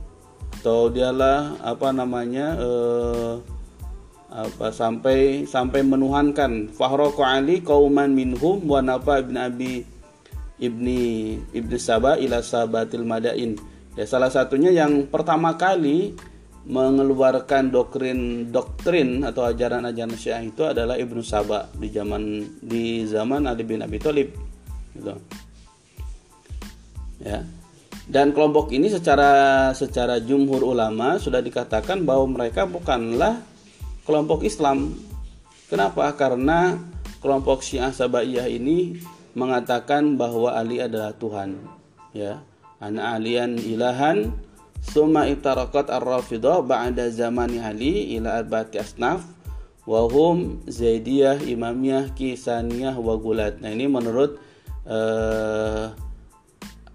atau 0.56 0.88
dialah 0.88 1.60
apa 1.60 1.92
namanya 1.92 2.56
e, 2.56 2.70
apa 4.32 4.72
sampai 4.72 5.44
sampai 5.44 5.84
menuhankan 5.84 6.72
fahraqa 6.72 7.28
Ali 7.28 7.60
qauman 7.60 8.16
minhum 8.16 8.64
wa 8.64 8.80
nafa 8.80 9.20
ibn 9.20 9.36
Abi 9.36 9.84
ibni 10.56 11.36
ibni 11.52 11.76
Saba 11.76 12.16
ila 12.16 12.40
sabatil 12.40 13.04
madain. 13.04 13.52
Ya 14.00 14.08
salah 14.08 14.32
satunya 14.32 14.72
yang 14.72 15.12
pertama 15.12 15.60
kali 15.60 16.16
mengeluarkan 16.68 17.72
doktrin 17.72 18.52
doktrin 18.52 19.24
atau 19.24 19.48
ajaran-ajaran 19.48 20.12
Syiah 20.12 20.44
itu 20.44 20.60
adalah 20.68 21.00
Ibnu 21.00 21.24
Saba 21.24 21.72
di 21.72 21.88
zaman 21.88 22.44
di 22.60 23.08
zaman 23.08 23.48
Ali 23.48 23.64
bin 23.64 23.80
Abi 23.80 23.96
Thalib 23.96 24.28
gitu. 24.92 25.14
Ya. 27.20 27.44
Dan 28.10 28.34
kelompok 28.34 28.74
ini 28.74 28.90
secara 28.90 29.70
secara 29.70 30.18
jumhur 30.18 30.66
ulama 30.66 31.16
sudah 31.22 31.38
dikatakan 31.38 32.02
bahwa 32.02 32.26
mereka 32.40 32.66
bukanlah 32.66 33.38
kelompok 34.02 34.42
Islam. 34.42 34.98
Kenapa? 35.70 36.10
Karena 36.18 36.74
kelompok 37.22 37.62
Syiah 37.62 37.94
Sabaiyah 37.94 38.50
ini 38.50 38.98
mengatakan 39.38 40.18
bahwa 40.18 40.58
Ali 40.58 40.82
adalah 40.82 41.14
Tuhan, 41.14 41.54
ya. 42.10 42.42
Ana 42.82 43.14
alian 43.14 43.54
ilahan 43.60 44.32
Suma 44.80 45.28
iftarakat 45.28 45.92
ar-rafidah 45.92 46.64
ba'da 46.64 47.12
zamani 47.12 47.60
Ali 47.60 48.16
ila 48.18 48.40
arba'ati 48.40 48.80
asnaf 48.80 49.22
wahum 49.84 50.64
Zaidiyah, 50.66 51.40
Imamiyah, 51.44 52.10
Kisaniyah, 52.16 52.96
wa 52.98 53.14
Gulat. 53.16 53.60
Nah, 53.60 53.70
ini 53.70 53.86
menurut 53.86 54.40
uh, 54.88 55.92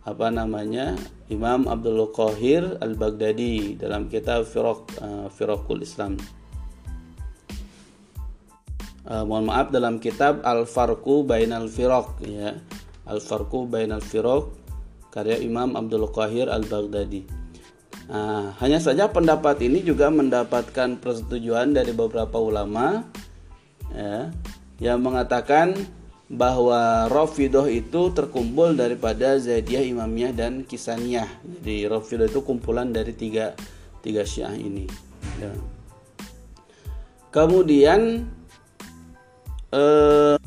apa 0.05 0.27
namanya? 0.29 0.97
Imam 1.25 1.65
Abdul 1.65 2.13
Qahir 2.13 2.77
Al-Baghdadi 2.77 3.81
dalam 3.81 4.05
kitab 4.05 4.45
Firaq 4.45 4.81
uh, 5.01 5.25
Firaqul 5.33 5.81
Islam. 5.81 6.21
Uh, 9.05 9.25
mohon 9.25 9.49
maaf 9.49 9.73
dalam 9.73 9.97
kitab 9.97 10.45
Al-Farqu 10.45 11.25
Bainal 11.25 11.65
Firaq 11.65 12.21
ya. 12.25 12.53
Al-Farqu 13.09 13.65
Bainal 13.65 14.05
Firaq 14.05 14.49
karya 15.09 15.41
Imam 15.41 15.73
Abdul 15.73 16.05
Qahir 16.13 16.45
Al-Baghdadi. 16.49 17.44
Nah, 18.05 18.53
hanya 18.61 18.77
saja 18.77 19.09
pendapat 19.09 19.65
ini 19.65 19.81
juga 19.81 20.13
mendapatkan 20.13 21.01
persetujuan 21.01 21.73
dari 21.73 21.89
beberapa 21.89 22.37
ulama 22.37 23.01
ya, 23.89 24.29
yang 24.77 25.01
mengatakan 25.01 25.73
bahwa 26.29 27.05
Rafidah 27.09 27.65
itu 27.69 28.09
terkumpul 28.13 28.73
daripada 28.77 29.37
Zaidiyah, 29.37 29.85
Imamiyah 29.85 30.33
dan 30.33 30.65
Kisaniyah. 30.65 31.29
Jadi 31.61 31.85
Rafidah 31.85 32.29
itu 32.29 32.41
kumpulan 32.45 32.89
dari 32.89 33.13
tiga 33.13 33.57
tiga 34.05 34.21
Syiah 34.21 34.53
ini. 34.53 34.85
Ya. 35.41 35.53
Kemudian 37.33 38.25
eh, 39.73 40.37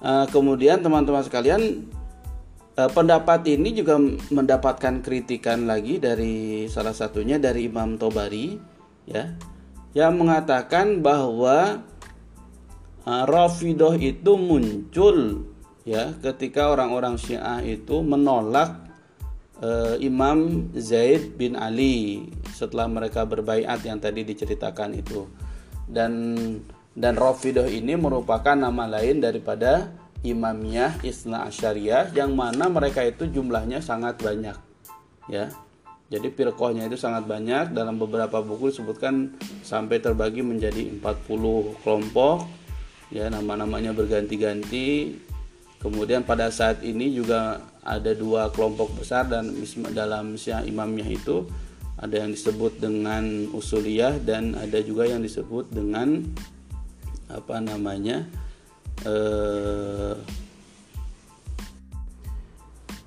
eh, 0.00 0.26
kemudian 0.28 0.84
teman-teman 0.84 1.24
sekalian 1.24 1.88
Eh, 2.72 2.88
pendapat 2.88 3.44
ini 3.52 3.76
juga 3.76 4.00
mendapatkan 4.32 5.04
kritikan 5.04 5.68
lagi 5.68 6.00
dari 6.00 6.64
salah 6.72 6.96
satunya 6.96 7.36
dari 7.36 7.68
Imam 7.68 8.00
Tobari 8.00 8.56
ya 9.04 9.28
yang 9.92 10.16
mengatakan 10.16 11.04
bahwa 11.04 11.84
uh, 13.04 13.24
Rafidah 13.28 13.92
itu 14.00 14.40
muncul 14.40 15.44
ya 15.84 16.16
ketika 16.24 16.72
orang-orang 16.72 17.20
Syiah 17.20 17.60
itu 17.60 18.00
menolak 18.00 18.72
uh, 19.60 20.00
Imam 20.00 20.72
Zaid 20.72 21.36
bin 21.36 21.60
Ali 21.60 22.24
setelah 22.56 22.88
mereka 22.88 23.28
berbaiat 23.28 23.84
yang 23.84 24.00
tadi 24.00 24.24
diceritakan 24.24 24.96
itu. 24.96 25.28
Dan 25.84 26.40
dan 26.96 27.20
Rafidah 27.20 27.68
ini 27.68 28.00
merupakan 28.00 28.56
nama 28.56 28.88
lain 28.88 29.20
daripada 29.20 29.92
Imamiyah 30.22 31.02
Isna 31.02 31.50
Asyariyah 31.50 32.14
yang 32.14 32.38
mana 32.38 32.70
mereka 32.70 33.02
itu 33.02 33.26
jumlahnya 33.26 33.82
sangat 33.82 34.22
banyak 34.22 34.54
ya. 35.26 35.50
Jadi 36.12 36.28
firqahnya 36.28 36.92
itu 36.92 37.00
sangat 37.00 37.24
banyak. 37.24 37.72
Dalam 37.72 37.96
beberapa 37.96 38.44
buku 38.44 38.68
disebutkan 38.68 39.32
sampai 39.64 39.96
terbagi 39.96 40.44
menjadi 40.44 40.92
40 41.00 41.80
kelompok 41.80 42.44
ya 43.08 43.32
nama-namanya 43.32 43.96
berganti-ganti. 43.96 45.16
Kemudian 45.80 46.22
pada 46.22 46.52
saat 46.52 46.84
ini 46.86 47.10
juga 47.10 47.64
ada 47.82 48.14
dua 48.14 48.52
kelompok 48.54 49.02
besar 49.02 49.26
dan 49.26 49.50
dalam 49.90 50.38
Syiah 50.38 50.62
Imamiyah 50.62 51.10
itu 51.10 51.48
ada 51.98 52.22
yang 52.22 52.30
disebut 52.30 52.78
dengan 52.78 53.50
usuliyah 53.50 54.22
dan 54.22 54.54
ada 54.54 54.78
juga 54.84 55.10
yang 55.10 55.24
disebut 55.24 55.72
dengan 55.74 56.22
apa 57.32 57.58
namanya 57.58 58.28
eh, 59.06 60.14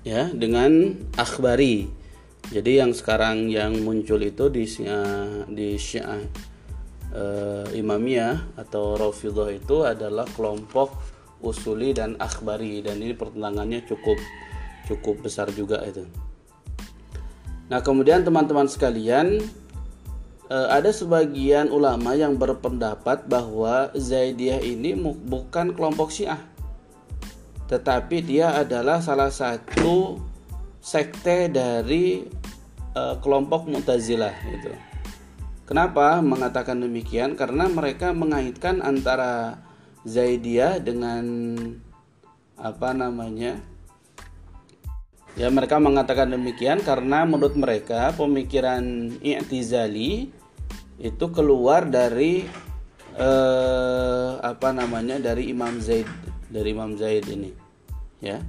ya 0.06 0.30
dengan 0.30 0.94
akhbari 1.18 1.90
jadi 2.46 2.86
yang 2.86 2.94
sekarang 2.94 3.50
yang 3.50 3.74
muncul 3.82 4.22
itu 4.22 4.46
di 4.46 4.70
di 5.50 5.68
Syiah 5.74 6.22
uh, 7.10 7.66
Imamiyah 7.74 8.54
atau 8.54 8.94
Rafidhah 8.94 9.50
itu 9.50 9.82
adalah 9.82 10.22
kelompok 10.30 10.94
usuli 11.42 11.90
dan 11.90 12.14
akhbari 12.22 12.86
dan 12.86 13.02
ini 13.02 13.18
pertentangannya 13.18 13.82
cukup 13.90 14.14
cukup 14.86 15.26
besar 15.26 15.50
juga 15.50 15.82
itu. 15.82 16.06
Nah, 17.66 17.82
kemudian 17.82 18.22
teman-teman 18.22 18.70
sekalian 18.70 19.42
uh, 19.42 19.65
ada 20.50 20.94
sebagian 20.94 21.74
ulama 21.74 22.14
yang 22.14 22.38
berpendapat 22.38 23.26
bahwa 23.26 23.90
Zaidiyah 23.98 24.62
ini 24.62 24.94
bukan 25.26 25.74
kelompok 25.74 26.14
Syiah 26.14 26.38
tetapi 27.66 28.22
dia 28.22 28.54
adalah 28.54 29.02
salah 29.02 29.30
satu 29.30 30.22
sekte 30.78 31.50
dari 31.50 32.22
uh, 32.94 33.18
kelompok 33.18 33.66
Mu'tazilah 33.66 34.34
itu. 34.54 34.70
Kenapa 35.66 36.22
mengatakan 36.22 36.78
demikian? 36.78 37.34
Karena 37.34 37.66
mereka 37.66 38.14
mengaitkan 38.14 38.78
antara 38.86 39.58
Zaidiyah 40.06 40.78
dengan 40.78 41.26
apa 42.54 42.94
namanya? 42.94 43.58
Ya 45.34 45.50
mereka 45.50 45.82
mengatakan 45.82 46.32
demikian 46.32 46.80
karena 46.86 47.26
menurut 47.26 47.58
mereka 47.58 48.14
pemikiran 48.14 49.10
i'tizali 49.20 50.30
itu 50.96 51.26
keluar 51.32 51.88
dari 51.88 52.44
eh, 53.16 54.30
apa 54.40 54.68
namanya 54.72 55.20
dari 55.20 55.52
Imam 55.52 55.76
Zaid 55.80 56.08
dari 56.48 56.68
Imam 56.72 56.96
Zaid 56.96 57.24
ini 57.28 57.50
ya. 58.20 58.40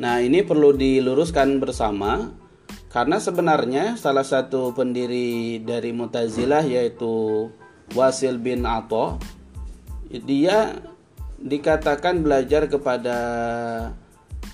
Nah, 0.00 0.16
ini 0.24 0.40
perlu 0.40 0.72
diluruskan 0.72 1.60
bersama 1.60 2.32
karena 2.88 3.20
sebenarnya 3.20 4.00
salah 4.00 4.24
satu 4.24 4.72
pendiri 4.72 5.60
dari 5.60 5.92
Mu'tazilah 5.92 6.64
yaitu 6.64 7.46
Wasil 7.92 8.40
bin 8.40 8.64
Atha 8.64 9.20
dia 10.10 10.80
dikatakan 11.38 12.24
belajar 12.24 12.66
kepada 12.66 13.18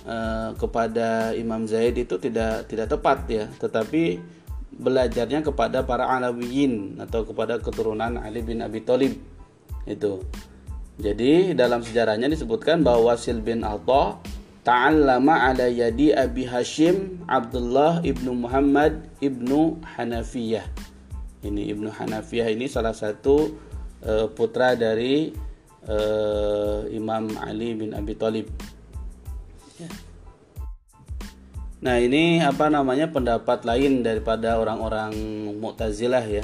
uh, 0.05 0.53
kepada 0.59 1.33
Imam 1.33 1.65
Zaid 1.65 1.97
itu 1.97 2.19
tidak 2.21 2.69
tidak 2.69 2.91
tepat 2.91 3.17
ya, 3.31 3.45
tetapi 3.57 4.19
belajarnya 4.77 5.41
kepada 5.41 5.81
para 5.81 6.05
Alawiyin 6.05 7.01
atau 7.01 7.25
kepada 7.25 7.57
keturunan 7.57 8.21
Ali 8.21 8.45
bin 8.45 8.61
Abi 8.61 8.85
Thalib 8.85 9.17
itu. 9.89 10.21
Jadi 10.97 11.53
dalam 11.53 11.85
sejarahnya 11.85 12.29
disebutkan 12.29 12.81
bahwa 12.81 13.13
Wasil 13.13 13.41
bin 13.41 13.61
Atha 13.61 14.17
ta'allama 14.65 15.49
ala 15.49 15.69
yadi 15.69 16.13
Abi 16.13 16.45
Hashim 16.49 17.21
Abdullah 17.29 18.01
ibnu 18.01 18.33
Muhammad 18.33 19.05
ibnu 19.21 19.77
Hanafiyah. 19.95 20.65
Ini 21.45 21.69
ibnu 21.73 21.93
Hanafiyah 21.93 22.49
ini 22.49 22.65
salah 22.65 22.97
satu 22.97 23.53
uh, 24.01 24.25
putra 24.33 24.73
dari 24.73 25.31
uh, 25.85 26.81
Imam 26.89 27.29
Ali 27.39 27.77
bin 27.77 27.93
Abi 27.93 28.17
Thalib. 28.17 28.49
Nah 31.77 32.01
ini 32.01 32.41
apa 32.41 32.73
namanya 32.73 33.13
pendapat 33.13 33.61
lain 33.61 34.01
daripada 34.01 34.57
orang-orang 34.57 35.13
Mu'tazilah 35.61 36.25
ya. 36.25 36.43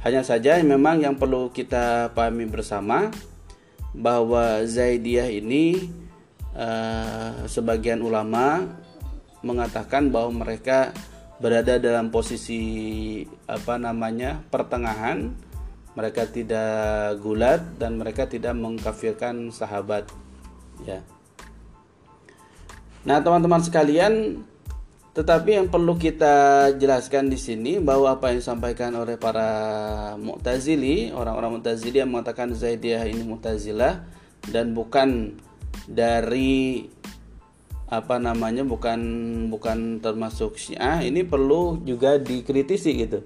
Hanya 0.00 0.24
saja 0.24 0.56
memang 0.64 1.04
yang 1.04 1.20
perlu 1.20 1.52
kita 1.52 2.14
pahami 2.16 2.48
bersama 2.48 3.12
bahwa 3.92 4.64
Zaidiyah 4.64 5.28
ini 5.28 5.92
uh, 6.56 7.44
sebagian 7.44 8.00
ulama 8.00 8.64
mengatakan 9.44 10.08
bahwa 10.08 10.46
mereka 10.46 10.96
berada 11.36 11.76
dalam 11.76 12.08
posisi 12.08 12.62
apa 13.44 13.76
namanya 13.76 14.40
pertengahan. 14.48 15.36
Mereka 15.96 16.28
tidak 16.28 17.16
gulat 17.24 17.80
dan 17.80 17.96
mereka 17.96 18.28
tidak 18.28 18.52
mengkafirkan 18.52 19.48
sahabat 19.48 20.04
ya 20.84 21.00
nah 23.06 23.22
teman-teman 23.22 23.62
sekalian 23.62 24.42
tetapi 25.16 25.56
yang 25.56 25.72
perlu 25.72 25.96
kita 25.96 26.68
jelaskan 26.76 27.32
di 27.32 27.40
sini 27.40 27.80
bahwa 27.80 28.20
apa 28.20 28.28
yang 28.28 28.44
disampaikan 28.44 28.92
oleh 29.00 29.16
para 29.16 29.48
Mu'tazili, 30.20 31.08
orang-orang 31.08 31.56
Mu'tazili 31.56 32.04
yang 32.04 32.12
mengatakan 32.12 32.52
Zaidiyah 32.52 33.08
ini 33.08 33.24
Mu'tazilah 33.24 34.04
dan 34.52 34.76
bukan 34.76 35.32
dari 35.88 36.84
apa 37.88 38.20
namanya 38.20 38.60
bukan 38.68 39.00
bukan 39.48 40.04
termasuk 40.04 40.60
Syiah 40.60 41.00
ini 41.00 41.24
perlu 41.24 41.80
juga 41.80 42.20
dikritisi 42.20 42.90
gitu. 43.00 43.24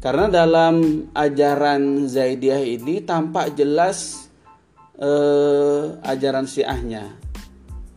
Karena 0.00 0.32
dalam 0.32 1.06
ajaran 1.12 2.08
Zaidiyah 2.08 2.64
ini 2.64 3.04
tampak 3.04 3.52
jelas 3.52 4.32
eh, 4.96 5.92
ajaran 6.08 6.48
Syiahnya. 6.48 7.04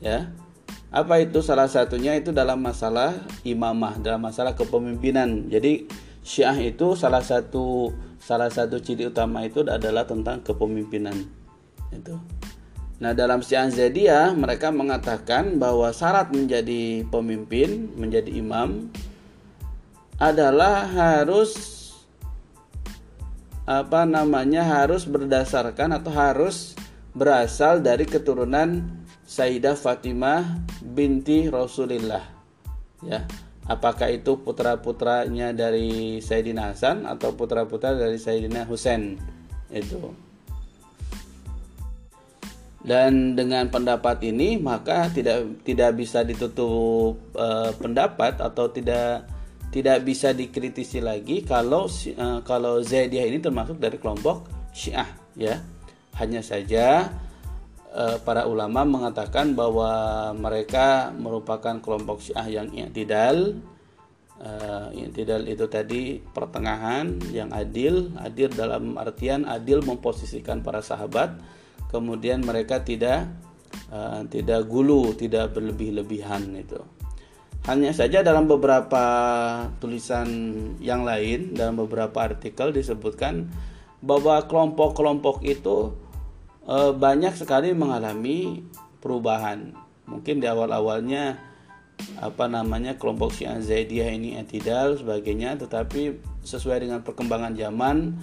Ya. 0.03 0.35
Apa 0.95 1.19
itu 1.19 1.43
salah 1.43 1.67
satunya 1.67 2.15
itu 2.15 2.31
dalam 2.31 2.63
masalah 2.63 3.11
imamah, 3.43 3.99
dalam 3.99 4.23
masalah 4.23 4.55
kepemimpinan. 4.55 5.51
Jadi 5.51 5.91
Syiah 6.23 6.55
itu 6.55 6.95
salah 6.95 7.19
satu 7.19 7.91
salah 8.15 8.47
satu 8.47 8.79
ciri 8.79 9.11
utama 9.11 9.43
itu 9.43 9.59
adalah 9.67 10.07
tentang 10.07 10.39
kepemimpinan. 10.39 11.27
Itu. 11.91 12.15
Nah, 13.03 13.11
dalam 13.11 13.43
Syiah 13.43 13.67
Zaidiyah 13.67 14.39
mereka 14.39 14.71
mengatakan 14.71 15.59
bahwa 15.59 15.91
syarat 15.91 16.31
menjadi 16.31 17.03
pemimpin, 17.11 17.91
menjadi 17.99 18.31
imam 18.31 18.87
adalah 20.15 20.87
harus 20.87 21.75
apa 23.67 24.07
namanya 24.07 24.63
harus 24.63 25.03
berdasarkan 25.03 25.99
atau 25.99 26.11
harus 26.15 26.71
berasal 27.11 27.83
dari 27.83 28.07
keturunan 28.07 29.03
Sayyidah 29.25 29.73
Fatimah 29.73 30.61
binti 30.85 31.49
Rasulullah. 31.49 32.21
Ya. 33.01 33.25
Apakah 33.65 34.13
itu 34.13 34.37
putra-putranya 34.37 35.49
dari 35.49 36.21
Sayyidina 36.21 36.69
Hasan 36.69 37.09
atau 37.09 37.33
putra-putra 37.33 37.97
dari 37.97 38.21
Sayyidina 38.21 38.69
Husain? 38.69 39.17
Itu. 39.73 40.13
Dan 42.85 43.33
dengan 43.33 43.65
pendapat 43.73 44.21
ini 44.21 44.61
maka 44.61 45.09
tidak 45.09 45.65
tidak 45.65 45.97
bisa 45.97 46.21
ditutup 46.21 47.17
uh, 47.33 47.73
pendapat 47.81 48.37
atau 48.37 48.69
tidak 48.69 49.25
tidak 49.73 50.05
bisa 50.05 50.37
dikritisi 50.37 51.01
lagi 51.01 51.41
kalau 51.41 51.89
uh, 51.89 52.45
kalau 52.45 52.85
Zaidiyah 52.85 53.25
ini 53.25 53.41
termasuk 53.41 53.81
dari 53.81 53.97
kelompok 53.97 54.45
Syiah 54.69 55.09
ya. 55.33 55.57
Hanya 56.21 56.45
saja 56.45 57.09
para 58.27 58.43
ulama 58.43 58.83
mengatakan 58.83 59.55
bahwa 59.55 60.31
mereka 60.35 61.15
merupakan 61.15 61.79
kelompok 61.79 62.19
Syiah 62.19 62.61
yang 62.61 62.67
i'tidal 62.75 63.55
uh, 64.43 64.91
i'tidal 64.91 65.47
itu 65.47 65.65
tadi 65.71 66.19
pertengahan 66.19 67.15
yang 67.31 67.55
adil, 67.55 68.11
adil 68.19 68.51
dalam 68.51 68.99
artian 68.99 69.47
adil 69.47 69.79
memposisikan 69.79 70.59
para 70.59 70.83
sahabat 70.83 71.39
kemudian 71.87 72.43
mereka 72.43 72.83
tidak 72.83 73.31
uh, 73.91 74.27
tidak 74.27 74.67
gulu, 74.67 75.15
tidak 75.15 75.55
berlebih-lebihan 75.55 76.43
itu. 76.55 76.79
Hanya 77.65 77.97
saja 77.97 78.21
dalam 78.21 78.45
beberapa 78.45 79.05
tulisan 79.81 80.29
yang 80.77 81.01
lain, 81.01 81.57
dalam 81.57 81.81
beberapa 81.81 82.21
artikel 82.21 82.69
disebutkan 82.69 83.49
bahwa 84.05 84.37
kelompok-kelompok 84.45 85.41
itu 85.41 85.97
uh, 86.65 86.91
banyak 86.93 87.33
sekali 87.37 87.71
mengalami 87.73 88.65
perubahan. 89.01 89.73
mungkin 90.05 90.37
di 90.37 90.45
awal-awalnya 90.45 91.41
apa 92.21 92.45
namanya 92.45 92.93
kelompok 92.93 93.33
Syiah 93.33 93.57
Zaidiyah 93.57 94.13
ini 94.13 94.37
atidal 94.37 95.01
sebagainya 95.01 95.57
tetapi 95.57 96.21
sesuai 96.45 96.85
dengan 96.85 97.01
perkembangan 97.01 97.57
zaman 97.57 98.13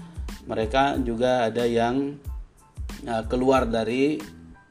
mereka 0.47 0.95
juga 1.03 1.51
ada 1.51 1.67
yang 1.67 2.23
uh, 3.03 3.27
keluar 3.27 3.67
dari 3.67 4.23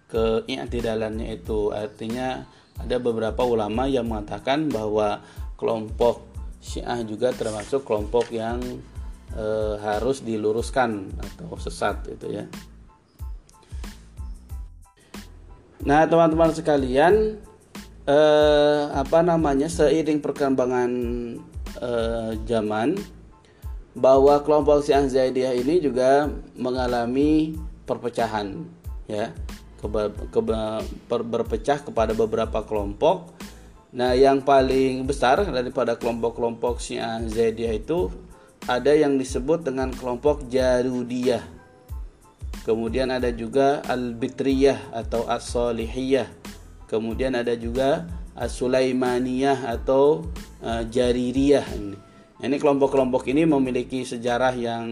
kei'tidalannya 0.07 1.35
itu 1.35 1.75
artinya 1.75 2.47
ada 2.79 2.97
beberapa 2.97 3.43
ulama 3.43 3.91
yang 3.91 4.07
mengatakan 4.07 4.71
bahwa 4.71 5.19
kelompok 5.59 6.31
Syiah 6.61 7.01
juga 7.05 7.33
termasuk 7.33 7.81
kelompok 7.81 8.29
yang 8.29 8.61
e, 9.33 9.45
harus 9.81 10.21
diluruskan 10.21 11.09
atau 11.17 11.57
sesat 11.57 12.05
itu 12.09 12.37
ya. 12.41 12.45
Nah, 15.81 16.05
teman-teman 16.05 16.53
sekalian, 16.53 17.41
eh, 18.05 18.83
apa 18.93 19.25
namanya 19.25 19.65
seiring 19.65 20.21
perkembangan 20.21 20.91
eh, 21.81 22.31
zaman 22.45 23.01
bahwa 23.97 24.37
kelompok 24.45 24.85
Syiah 24.85 25.03
Zaidiyah 25.09 25.57
ini 25.57 25.81
juga 25.81 26.29
mengalami 26.55 27.57
perpecahan 27.83 28.61
ya 29.09 29.33
keba, 29.81 30.13
keba, 30.29 30.85
per, 31.09 31.25
berpecah 31.25 31.81
kepada 31.81 32.13
beberapa 32.13 32.61
kelompok. 32.61 33.33
Nah, 33.91 34.15
yang 34.15 34.39
paling 34.45 35.03
besar 35.03 35.43
daripada 35.43 35.97
kelompok-kelompok 35.97 36.77
Syiah 36.77 37.19
Zaidiyah 37.25 37.81
itu 37.81 38.13
ada 38.69 38.93
yang 38.93 39.17
disebut 39.17 39.65
dengan 39.65 39.89
kelompok 39.91 40.45
Jarudiyah 40.45 41.60
Kemudian 42.61 43.09
ada 43.09 43.33
juga 43.33 43.81
Al-Bitriyah 43.89 44.93
atau 44.93 45.25
As-Salihiyah. 45.25 46.29
Kemudian 46.85 47.33
ada 47.33 47.57
juga 47.57 48.05
As-Sulaimaniyah 48.37 49.65
atau 49.65 50.29
uh, 50.61 50.83
Jaririyah 50.85 51.65
ini. 51.73 51.97
Ini 52.41 52.55
kelompok-kelompok 52.57 53.29
ini 53.29 53.45
memiliki 53.45 54.01
sejarah 54.01 54.53
yang 54.57 54.85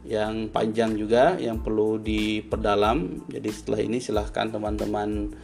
yang 0.00 0.48
panjang 0.48 0.96
juga 0.96 1.36
yang 1.36 1.60
perlu 1.60 2.00
diperdalam. 2.00 3.28
Jadi 3.28 3.48
setelah 3.52 3.80
ini 3.84 4.00
silahkan 4.00 4.48
teman-teman 4.48 5.36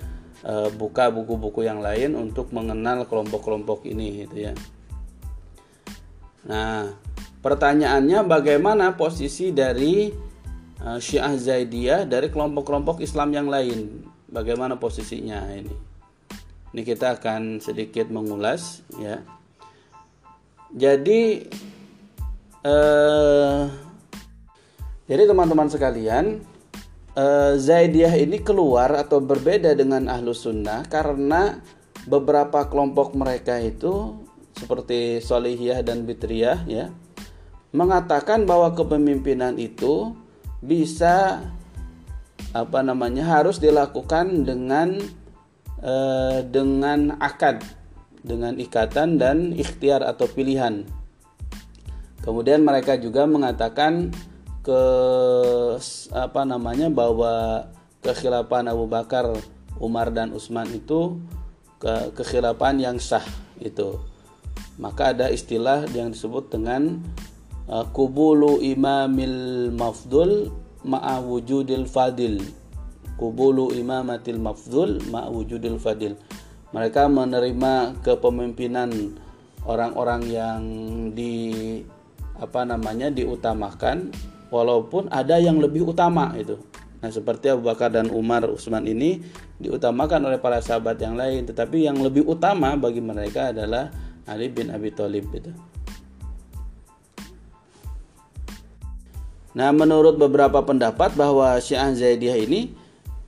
uh, 0.45 0.69
buka 0.73 1.13
buku-buku 1.13 1.69
yang 1.69 1.85
lain 1.85 2.17
untuk 2.17 2.53
mengenal 2.57 3.05
kelompok-kelompok 3.05 3.85
ini 3.85 4.25
gitu 4.25 4.49
ya. 4.49 4.53
Nah, 6.49 6.93
pertanyaannya 7.45 8.25
bagaimana 8.25 8.97
posisi 8.97 9.53
dari 9.53 10.09
Syiah 11.03 11.35
Zaidiyah 11.35 12.07
dari 12.07 12.31
kelompok-kelompok 12.31 13.03
Islam 13.03 13.35
yang 13.35 13.51
lain. 13.51 14.07
Bagaimana 14.31 14.79
posisinya 14.79 15.51
ini? 15.51 15.75
Ini 16.71 16.83
kita 16.87 17.19
akan 17.19 17.59
sedikit 17.59 18.07
mengulas 18.07 18.87
ya. 18.95 19.23
Jadi 20.71 21.47
eh, 22.63 23.63
jadi 25.07 25.23
teman-teman 25.27 25.71
sekalian, 25.71 26.43
eh, 27.15 27.53
Zaidiyah 27.59 28.15
ini 28.23 28.43
keluar 28.43 28.95
atau 28.95 29.19
berbeda 29.19 29.75
dengan 29.75 30.07
Ahlus 30.07 30.47
Sunnah 30.47 30.87
karena 30.87 31.59
beberapa 32.07 32.63
kelompok 32.71 33.19
mereka 33.19 33.59
itu 33.59 34.23
seperti 34.57 35.21
Solihiyah 35.21 35.85
dan 35.85 36.07
Bitriyah 36.09 36.65
ya 36.65 36.89
mengatakan 37.77 38.49
bahwa 38.49 38.73
kepemimpinan 38.73 39.61
itu 39.61 40.17
bisa 40.67 41.47
apa 42.51 42.81
namanya 42.83 43.39
harus 43.39 43.63
dilakukan 43.63 44.43
dengan 44.43 44.99
eh, 45.81 46.39
dengan 46.43 47.15
akad 47.23 47.63
dengan 48.27 48.59
ikatan 48.59 49.23
dan 49.23 49.55
ikhtiar 49.55 50.03
atau 50.03 50.27
pilihan. 50.27 50.83
Kemudian 52.27 52.67
mereka 52.67 52.99
juga 52.99 53.23
mengatakan 53.23 54.11
ke 54.67 54.83
apa 56.11 56.43
namanya 56.43 56.91
bahwa 56.91 57.67
kekhilapan 58.03 58.67
Abu 58.67 58.91
Bakar, 58.91 59.31
Umar 59.79 60.11
dan 60.11 60.35
Utsman 60.35 60.67
itu 60.75 61.23
ke 61.79 62.11
kekhilapan 62.19 62.83
yang 62.83 62.97
sah 62.99 63.23
itu. 63.63 64.03
Maka 64.77 65.15
ada 65.15 65.31
istilah 65.31 65.87
yang 65.95 66.11
disebut 66.11 66.51
dengan 66.51 66.99
kubulu 67.67 68.63
imamil 68.63 69.71
mafdul 69.75 70.55
ma'a 70.87 71.19
wujudil 71.19 71.87
fadil. 71.91 72.39
Kubulu 73.19 73.75
imamatil 73.75 74.39
mafdul 74.39 75.03
ma'a 75.11 75.27
wujudil 75.31 75.81
fadil. 75.83 76.15
Mereka 76.71 77.11
menerima 77.11 78.05
kepemimpinan 78.05 79.19
orang-orang 79.67 80.23
yang 80.31 80.61
di 81.15 81.35
apa 82.37 82.69
namanya 82.69 83.09
diutamakan 83.09 84.13
walaupun 84.53 85.09
ada 85.11 85.41
yang 85.41 85.59
lebih 85.59 85.91
utama 85.91 86.37
itu. 86.37 86.61
Nah, 87.01 87.11
seperti 87.13 87.53
Abu 87.53 87.69
Bakar 87.69 87.93
dan 87.93 88.09
Umar 88.13 88.47
Utsman 88.49 88.85
ini 88.89 89.21
diutamakan 89.61 90.27
oleh 90.27 90.39
para 90.41 90.61
sahabat 90.61 91.01
yang 91.01 91.17
lain, 91.17 91.45
tetapi 91.49 91.85
yang 91.89 91.99
lebih 92.01 92.25
utama 92.25 92.77
bagi 92.77 93.01
mereka 93.05 93.53
adalah 93.53 93.93
Ali 94.27 94.51
bin 94.51 94.73
Abi 94.73 94.93
Thalib 94.93 95.29
itu. 95.33 95.76
Nah, 99.57 99.73
menurut 99.73 100.21
beberapa 100.21 100.61
pendapat 100.61 101.17
bahwa 101.17 101.57
Syiah 101.57 101.89
Zaidiyah 101.89 102.45
ini 102.45 102.77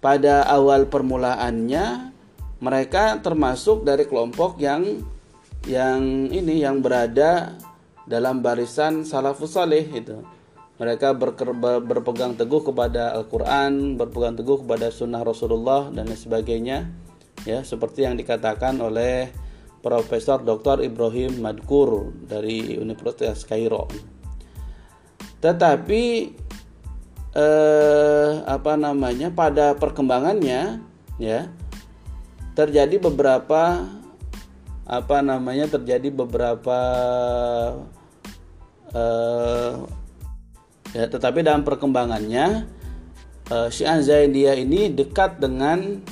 pada 0.05 0.45
awal 0.45 0.85
permulaannya 0.85 2.13
mereka 2.61 3.17
termasuk 3.25 3.89
dari 3.89 4.05
kelompok 4.05 4.61
yang 4.61 5.01
yang 5.65 6.29
ini 6.29 6.61
yang 6.61 6.85
berada 6.85 7.57
dalam 8.05 8.45
barisan 8.45 9.09
salafus 9.09 9.57
saleh 9.57 9.89
itu. 9.89 10.21
Mereka 10.77 11.17
berker, 11.17 11.57
berpegang 11.81 12.37
teguh 12.37 12.61
kepada 12.61 13.17
Al-Qur'an, 13.17 13.97
berpegang 13.97 14.37
teguh 14.37 14.63
kepada 14.63 14.93
sunnah 14.93 15.25
Rasulullah 15.25 15.89
dan 15.91 16.13
sebagainya. 16.13 16.93
Ya, 17.49 17.65
seperti 17.65 18.05
yang 18.05 18.21
dikatakan 18.21 18.79
oleh 18.79 19.33
Profesor 19.81 20.45
Dr. 20.45 20.85
Ibrahim 20.85 21.41
Madkur 21.41 22.13
dari 22.29 22.77
Universitas 22.79 23.43
Kairo 23.49 24.18
tetapi 25.39 26.35
eh, 27.35 28.31
apa 28.43 28.73
namanya 28.75 29.31
pada 29.31 29.79
perkembangannya 29.79 30.83
ya 31.23 31.41
terjadi 32.59 32.99
beberapa 32.99 33.87
apa 34.89 35.17
namanya 35.21 35.69
terjadi 35.69 36.11
beberapa 36.11 36.81
eh, 38.91 39.73
ya 40.97 41.05
tetapi 41.07 41.45
dalam 41.47 41.63
perkembangannya 41.63 42.67
eh, 43.53 43.69
Syiah 43.71 44.03
Zaidiyah 44.03 44.57
ini 44.59 44.91
dekat 44.91 45.39
dengan 45.39 46.03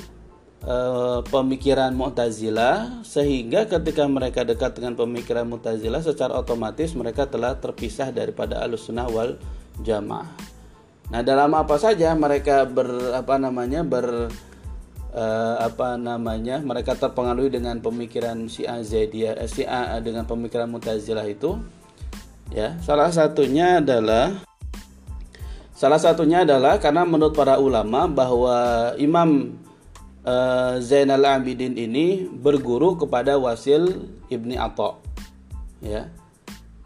uh, 0.67 1.23
pemikiran 1.25 1.95
Mu'tazilah 1.95 3.07
sehingga 3.07 3.65
ketika 3.71 4.05
mereka 4.11 4.43
dekat 4.43 4.77
dengan 4.77 4.99
pemikiran 4.99 5.47
Mu'tazilah 5.47 6.03
secara 6.03 6.37
otomatis 6.37 6.93
mereka 6.93 7.25
telah 7.25 7.57
terpisah 7.57 8.11
daripada 8.11 8.61
Ahlussunnah 8.67 9.09
wal 9.09 9.39
Jamaah. 9.81 10.29
Nah, 11.07 11.23
dalam 11.23 11.55
apa 11.55 11.79
saja 11.79 12.11
mereka 12.19 12.67
ber 12.67 13.15
apa 13.15 13.39
namanya 13.39 13.87
ber 13.87 14.27
uh, 15.15 15.57
apa 15.63 15.95
namanya 15.95 16.59
mereka 16.59 16.99
terpengaruh 16.99 17.47
dengan 17.47 17.79
pemikiran 17.79 18.51
Syiah 18.51 18.83
Zaidiyah 18.83 19.35
eh, 19.39 19.49
Syiah 19.49 20.03
dengan 20.03 20.27
pemikiran 20.27 20.67
Mu'tazilah 20.67 21.27
itu 21.31 21.63
ya 22.51 22.75
salah 22.83 23.11
satunya 23.11 23.79
adalah 23.79 24.43
salah 25.77 26.01
satunya 26.01 26.43
adalah 26.43 26.79
karena 26.83 27.07
menurut 27.07 27.35
para 27.35 27.59
ulama 27.59 28.11
bahwa 28.11 28.91
Imam 28.99 29.55
uh, 30.27 30.75
Zainal 30.83 31.25
Abidin 31.25 31.79
ini 31.79 32.27
berguru 32.27 32.99
kepada 32.99 33.39
Wasil 33.39 34.11
ibni 34.29 34.59
Atta. 34.59 34.99
Ya. 35.81 36.11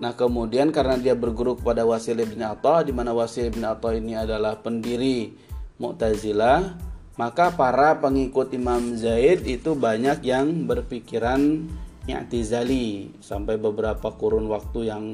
Nah 0.01 0.13
kemudian 0.17 0.71
karena 0.71 1.01
dia 1.01 1.17
berguru 1.17 1.57
kepada 1.57 1.89
Wasil 1.89 2.21
ibni 2.21 2.45
Atta, 2.45 2.85
di 2.85 2.93
mana 2.93 3.17
Wasil 3.17 3.49
ibni 3.51 3.65
Atta 3.65 3.97
ini 3.97 4.15
adalah 4.15 4.61
pendiri 4.61 5.33
Mu'tazilah, 5.81 6.77
maka 7.17 7.57
para 7.57 7.97
pengikut 7.97 8.53
Imam 8.53 8.97
Zaid 9.01 9.49
itu 9.49 9.73
banyak 9.73 10.21
yang 10.25 10.69
berpikiran 10.69 11.65
i'tizali 12.09 13.13
sampai 13.21 13.61
beberapa 13.61 14.13
kurun 14.17 14.49
waktu 14.49 14.89
yang 14.89 15.05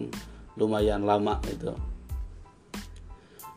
lumayan 0.55 1.07
lama 1.07 1.39
itu. 1.51 1.75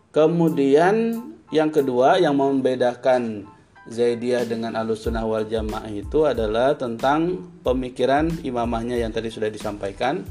Kemudian 0.10 1.22
yang 1.54 1.70
kedua 1.70 2.18
yang 2.18 2.38
membedakan 2.38 3.46
Zaidiyah 3.90 4.46
dengan 4.46 4.78
Ahlussunnah 4.78 5.26
wal 5.26 5.50
Jamaah 5.50 5.90
itu 5.90 6.30
adalah 6.30 6.78
tentang 6.78 7.50
pemikiran 7.66 8.30
imamahnya 8.46 9.02
yang 9.02 9.10
tadi 9.10 9.34
sudah 9.34 9.50
disampaikan 9.50 10.22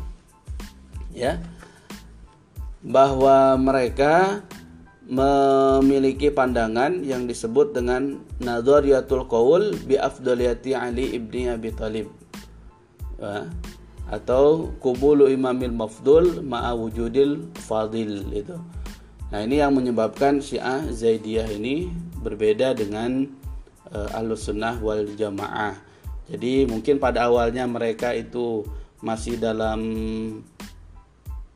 ya 1.10 1.42
bahwa 2.86 3.58
mereka 3.58 4.46
memiliki 5.08 6.28
pandangan 6.28 7.02
yang 7.02 7.24
disebut 7.24 7.72
dengan 7.74 8.20
nadhariyatul 8.38 9.26
qaul 9.26 9.74
bi 9.88 9.96
afdaliyati 9.96 10.76
Ali 10.76 11.16
ibni 11.16 11.48
Abi 11.48 11.72
Talib 11.72 12.12
ya, 13.16 13.48
atau 14.12 14.70
kubulu 14.78 15.26
imamil 15.32 15.72
mafdul 15.72 16.44
ma'a 16.44 16.76
wujudil 16.76 17.50
fadil 17.56 18.24
itu. 18.36 18.56
Nah, 19.28 19.44
ini 19.44 19.60
yang 19.60 19.76
menyebabkan 19.76 20.40
Syiah 20.40 20.88
Zaidiyah 20.88 21.52
ini 21.52 21.92
berbeda 22.20 22.72
dengan 22.72 23.28
uh, 23.92 24.18
Ahlus 24.18 24.48
Sunnah 24.48 24.76
wal 24.80 25.08
Jamaah. 25.16 25.76
Jadi 26.28 26.68
mungkin 26.68 27.00
pada 27.00 27.32
awalnya 27.32 27.64
mereka 27.64 28.12
itu 28.12 28.60
masih 29.00 29.40
dalam 29.40 29.80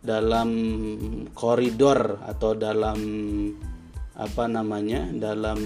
dalam 0.02 0.50
koridor 1.36 2.18
atau 2.26 2.58
dalam 2.58 2.98
apa 4.18 4.44
namanya 4.50 5.08
dalam 5.14 5.58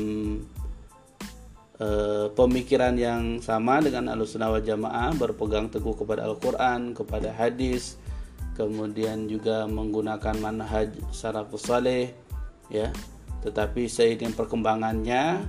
e, 1.80 1.88
pemikiran 2.36 2.94
yang 3.00 3.40
sama 3.40 3.80
dengan 3.80 4.12
alusunnah 4.12 4.52
wal 4.52 4.62
jamaah 4.62 5.16
berpegang 5.16 5.72
teguh 5.72 5.96
kepada 5.96 6.28
Al-Quran 6.28 6.92
kepada 6.92 7.32
hadis 7.32 7.96
kemudian 8.54 9.24
juga 9.24 9.64
menggunakan 9.64 10.36
manhaj 10.36 10.92
salafus 11.16 11.64
saleh 11.64 12.12
ya 12.68 12.92
tetapi 13.40 13.88
seiring 13.88 14.36
perkembangannya 14.36 15.48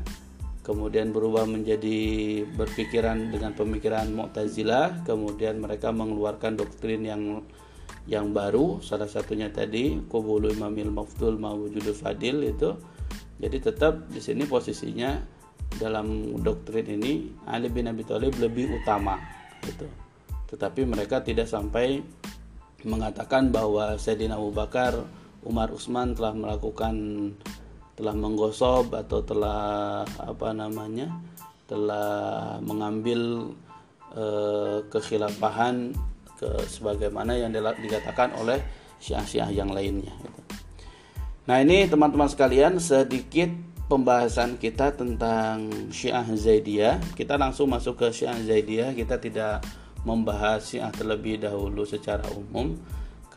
kemudian 0.68 1.16
berubah 1.16 1.48
menjadi 1.48 2.44
berpikiran 2.44 3.32
dengan 3.32 3.56
pemikiran 3.56 4.12
Mu'tazilah. 4.12 5.08
Kemudian 5.08 5.64
mereka 5.64 5.96
mengeluarkan 5.96 6.60
doktrin 6.60 7.08
yang 7.08 7.48
yang 8.04 8.36
baru. 8.36 8.84
Salah 8.84 9.08
satunya 9.08 9.48
tadi 9.48 9.96
kubulu 10.12 10.52
imamil 10.52 10.92
mafdul 10.92 11.40
mawujudul 11.40 11.96
fadil 11.96 12.44
itu. 12.44 12.76
Jadi 13.40 13.58
tetap 13.64 14.12
di 14.12 14.20
sini 14.20 14.44
posisinya 14.44 15.16
dalam 15.80 16.36
doktrin 16.44 17.00
ini 17.00 17.32
Ali 17.48 17.72
bin 17.72 17.88
Abi 17.88 18.04
Thalib 18.04 18.36
lebih 18.36 18.68
utama 18.84 19.16
gitu. 19.64 19.88
Tetapi 20.52 20.84
mereka 20.84 21.24
tidak 21.24 21.48
sampai 21.48 22.04
mengatakan 22.84 23.56
bahwa 23.56 23.96
Sayyidina 23.96 24.36
Abu 24.36 24.52
Bakar 24.52 25.00
Umar 25.48 25.72
Utsman 25.72 26.12
telah 26.12 26.36
melakukan 26.36 26.96
telah 27.98 28.14
menggosok 28.14 28.94
atau 28.94 29.20
telah 29.26 30.06
apa 30.22 30.54
namanya 30.54 31.10
telah 31.66 32.56
mengambil 32.62 33.52
eh, 34.14 34.86
kekhilafahan 34.88 35.92
ke 36.38 36.50
sebagaimana 36.70 37.34
yang 37.34 37.50
dikatakan 37.52 38.38
oleh 38.38 38.62
syiah-syiah 39.02 39.50
yang 39.50 39.74
lainnya 39.74 40.14
gitu. 40.22 40.42
Nah, 41.50 41.64
ini 41.64 41.88
teman-teman 41.90 42.30
sekalian 42.30 42.78
sedikit 42.78 43.50
pembahasan 43.88 44.60
kita 44.60 44.92
tentang 44.94 45.90
Syiah 45.96 46.28
Zaidiyah. 46.28 47.00
Kita 47.16 47.40
langsung 47.40 47.72
masuk 47.72 48.04
ke 48.04 48.08
Syiah 48.12 48.36
Zaidiyah. 48.36 48.92
Kita 48.92 49.16
tidak 49.16 49.64
membahas 50.04 50.68
Syiah 50.68 50.92
terlebih 50.92 51.40
dahulu 51.40 51.88
secara 51.88 52.28
umum 52.36 52.76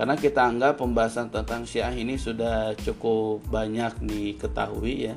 karena 0.01 0.17
kita 0.17 0.49
anggap 0.49 0.81
pembahasan 0.81 1.29
tentang 1.29 1.69
Syiah 1.69 1.93
ini 1.93 2.17
sudah 2.17 2.73
cukup 2.73 3.45
banyak 3.53 4.01
diketahui 4.01 5.13
ya. 5.13 5.17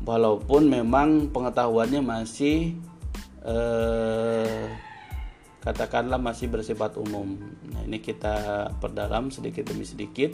Walaupun 0.00 0.72
memang 0.72 1.28
pengetahuannya 1.28 2.00
masih 2.00 2.80
eh, 3.44 4.64
katakanlah 5.60 6.16
masih 6.16 6.48
bersifat 6.48 6.96
umum. 6.96 7.36
Nah, 7.76 7.84
ini 7.84 8.00
kita 8.00 8.72
perdalam 8.80 9.28
sedikit 9.28 9.68
demi 9.68 9.84
sedikit. 9.84 10.32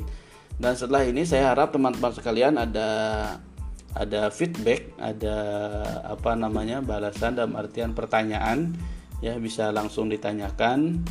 Dan 0.54 0.78
setelah 0.78 1.02
ini 1.02 1.26
saya 1.26 1.50
harap 1.50 1.74
teman-teman 1.74 2.14
sekalian 2.14 2.54
ada 2.54 2.90
ada 3.98 4.30
feedback, 4.30 4.94
ada 4.94 5.38
apa 6.06 6.38
namanya 6.38 6.78
balasan 6.86 7.34
dalam 7.34 7.58
artian 7.58 7.98
pertanyaan 7.98 8.78
ya 9.18 9.34
bisa 9.42 9.74
langsung 9.74 10.06
ditanyakan 10.06 11.02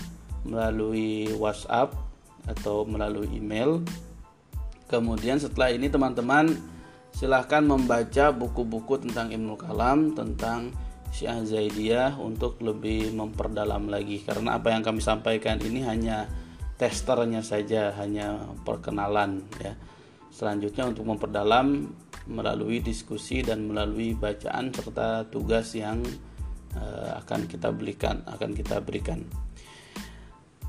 melalui 0.47 1.27
WhatsApp 1.35 2.08
atau 2.45 2.87
melalui 2.87 3.27
email. 3.33 3.81
Kemudian 4.89 5.37
setelah 5.37 5.73
ini 5.73 5.89
teman-teman 5.91 6.55
silahkan 7.13 7.61
membaca 7.61 8.31
buku-buku 8.31 9.01
tentang 9.05 9.33
Ibnu 9.33 9.57
Kalam, 9.57 10.13
tentang 10.17 10.73
Syiah 11.09 11.41
Zaidiyah 11.41 12.17
untuk 12.21 12.61
lebih 12.61 13.13
memperdalam 13.13 13.89
lagi. 13.89 14.21
Karena 14.21 14.57
apa 14.61 14.73
yang 14.73 14.85
kami 14.85 15.01
sampaikan 15.01 15.57
ini 15.61 15.81
hanya 15.85 16.29
testernya 16.79 17.43
saja 17.43 17.91
hanya 17.99 18.39
perkenalan 18.63 19.43
ya. 19.59 19.75
Selanjutnya 20.31 20.87
untuk 20.87 21.09
memperdalam 21.09 21.91
melalui 22.29 22.79
diskusi 22.79 23.41
dan 23.41 23.67
melalui 23.67 24.13
bacaan 24.13 24.69
serta 24.69 25.27
tugas 25.27 25.73
yang 25.73 25.99
uh, 26.77 27.19
akan 27.25 27.49
kita 27.49 27.73
berikan 27.73 28.21
akan 28.29 28.53
kita 28.53 28.77
berikan 28.79 29.25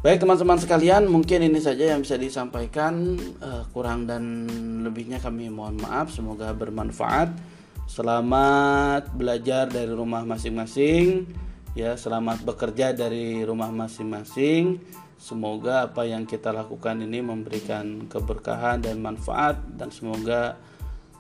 baik 0.01 0.25
teman-teman 0.25 0.57
sekalian 0.57 1.09
mungkin 1.09 1.45
ini 1.45 1.61
saja 1.61 1.93
yang 1.93 2.01
bisa 2.01 2.17
disampaikan 2.17 3.21
uh, 3.45 3.69
kurang 3.73 4.09
dan 4.09 4.49
lebihnya 4.81 5.21
kami 5.21 5.53
mohon 5.53 5.77
maaf 5.77 6.09
semoga 6.09 6.57
bermanfaat 6.57 7.61
Selamat 7.91 9.11
belajar 9.19 9.67
dari 9.67 9.91
rumah 9.91 10.23
masing-masing. 10.23 11.27
Ya, 11.75 11.99
selamat 11.99 12.47
bekerja 12.47 12.95
dari 12.95 13.43
rumah 13.43 13.67
masing-masing. 13.75 14.79
Semoga 15.19 15.91
apa 15.91 16.07
yang 16.07 16.23
kita 16.23 16.55
lakukan 16.55 17.03
ini 17.03 17.19
memberikan 17.19 18.07
keberkahan 18.07 18.79
dan 18.87 19.03
manfaat 19.03 19.59
dan 19.75 19.91
semoga 19.91 20.55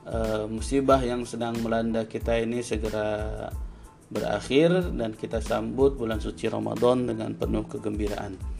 uh, 0.06 0.46
musibah 0.46 1.02
yang 1.02 1.26
sedang 1.26 1.58
melanda 1.58 2.06
kita 2.06 2.38
ini 2.38 2.62
segera 2.62 3.50
berakhir 4.06 4.94
dan 4.94 5.18
kita 5.18 5.42
sambut 5.42 5.98
bulan 5.98 6.22
suci 6.22 6.46
Ramadan 6.46 7.10
dengan 7.10 7.34
penuh 7.34 7.66
kegembiraan. 7.66 8.59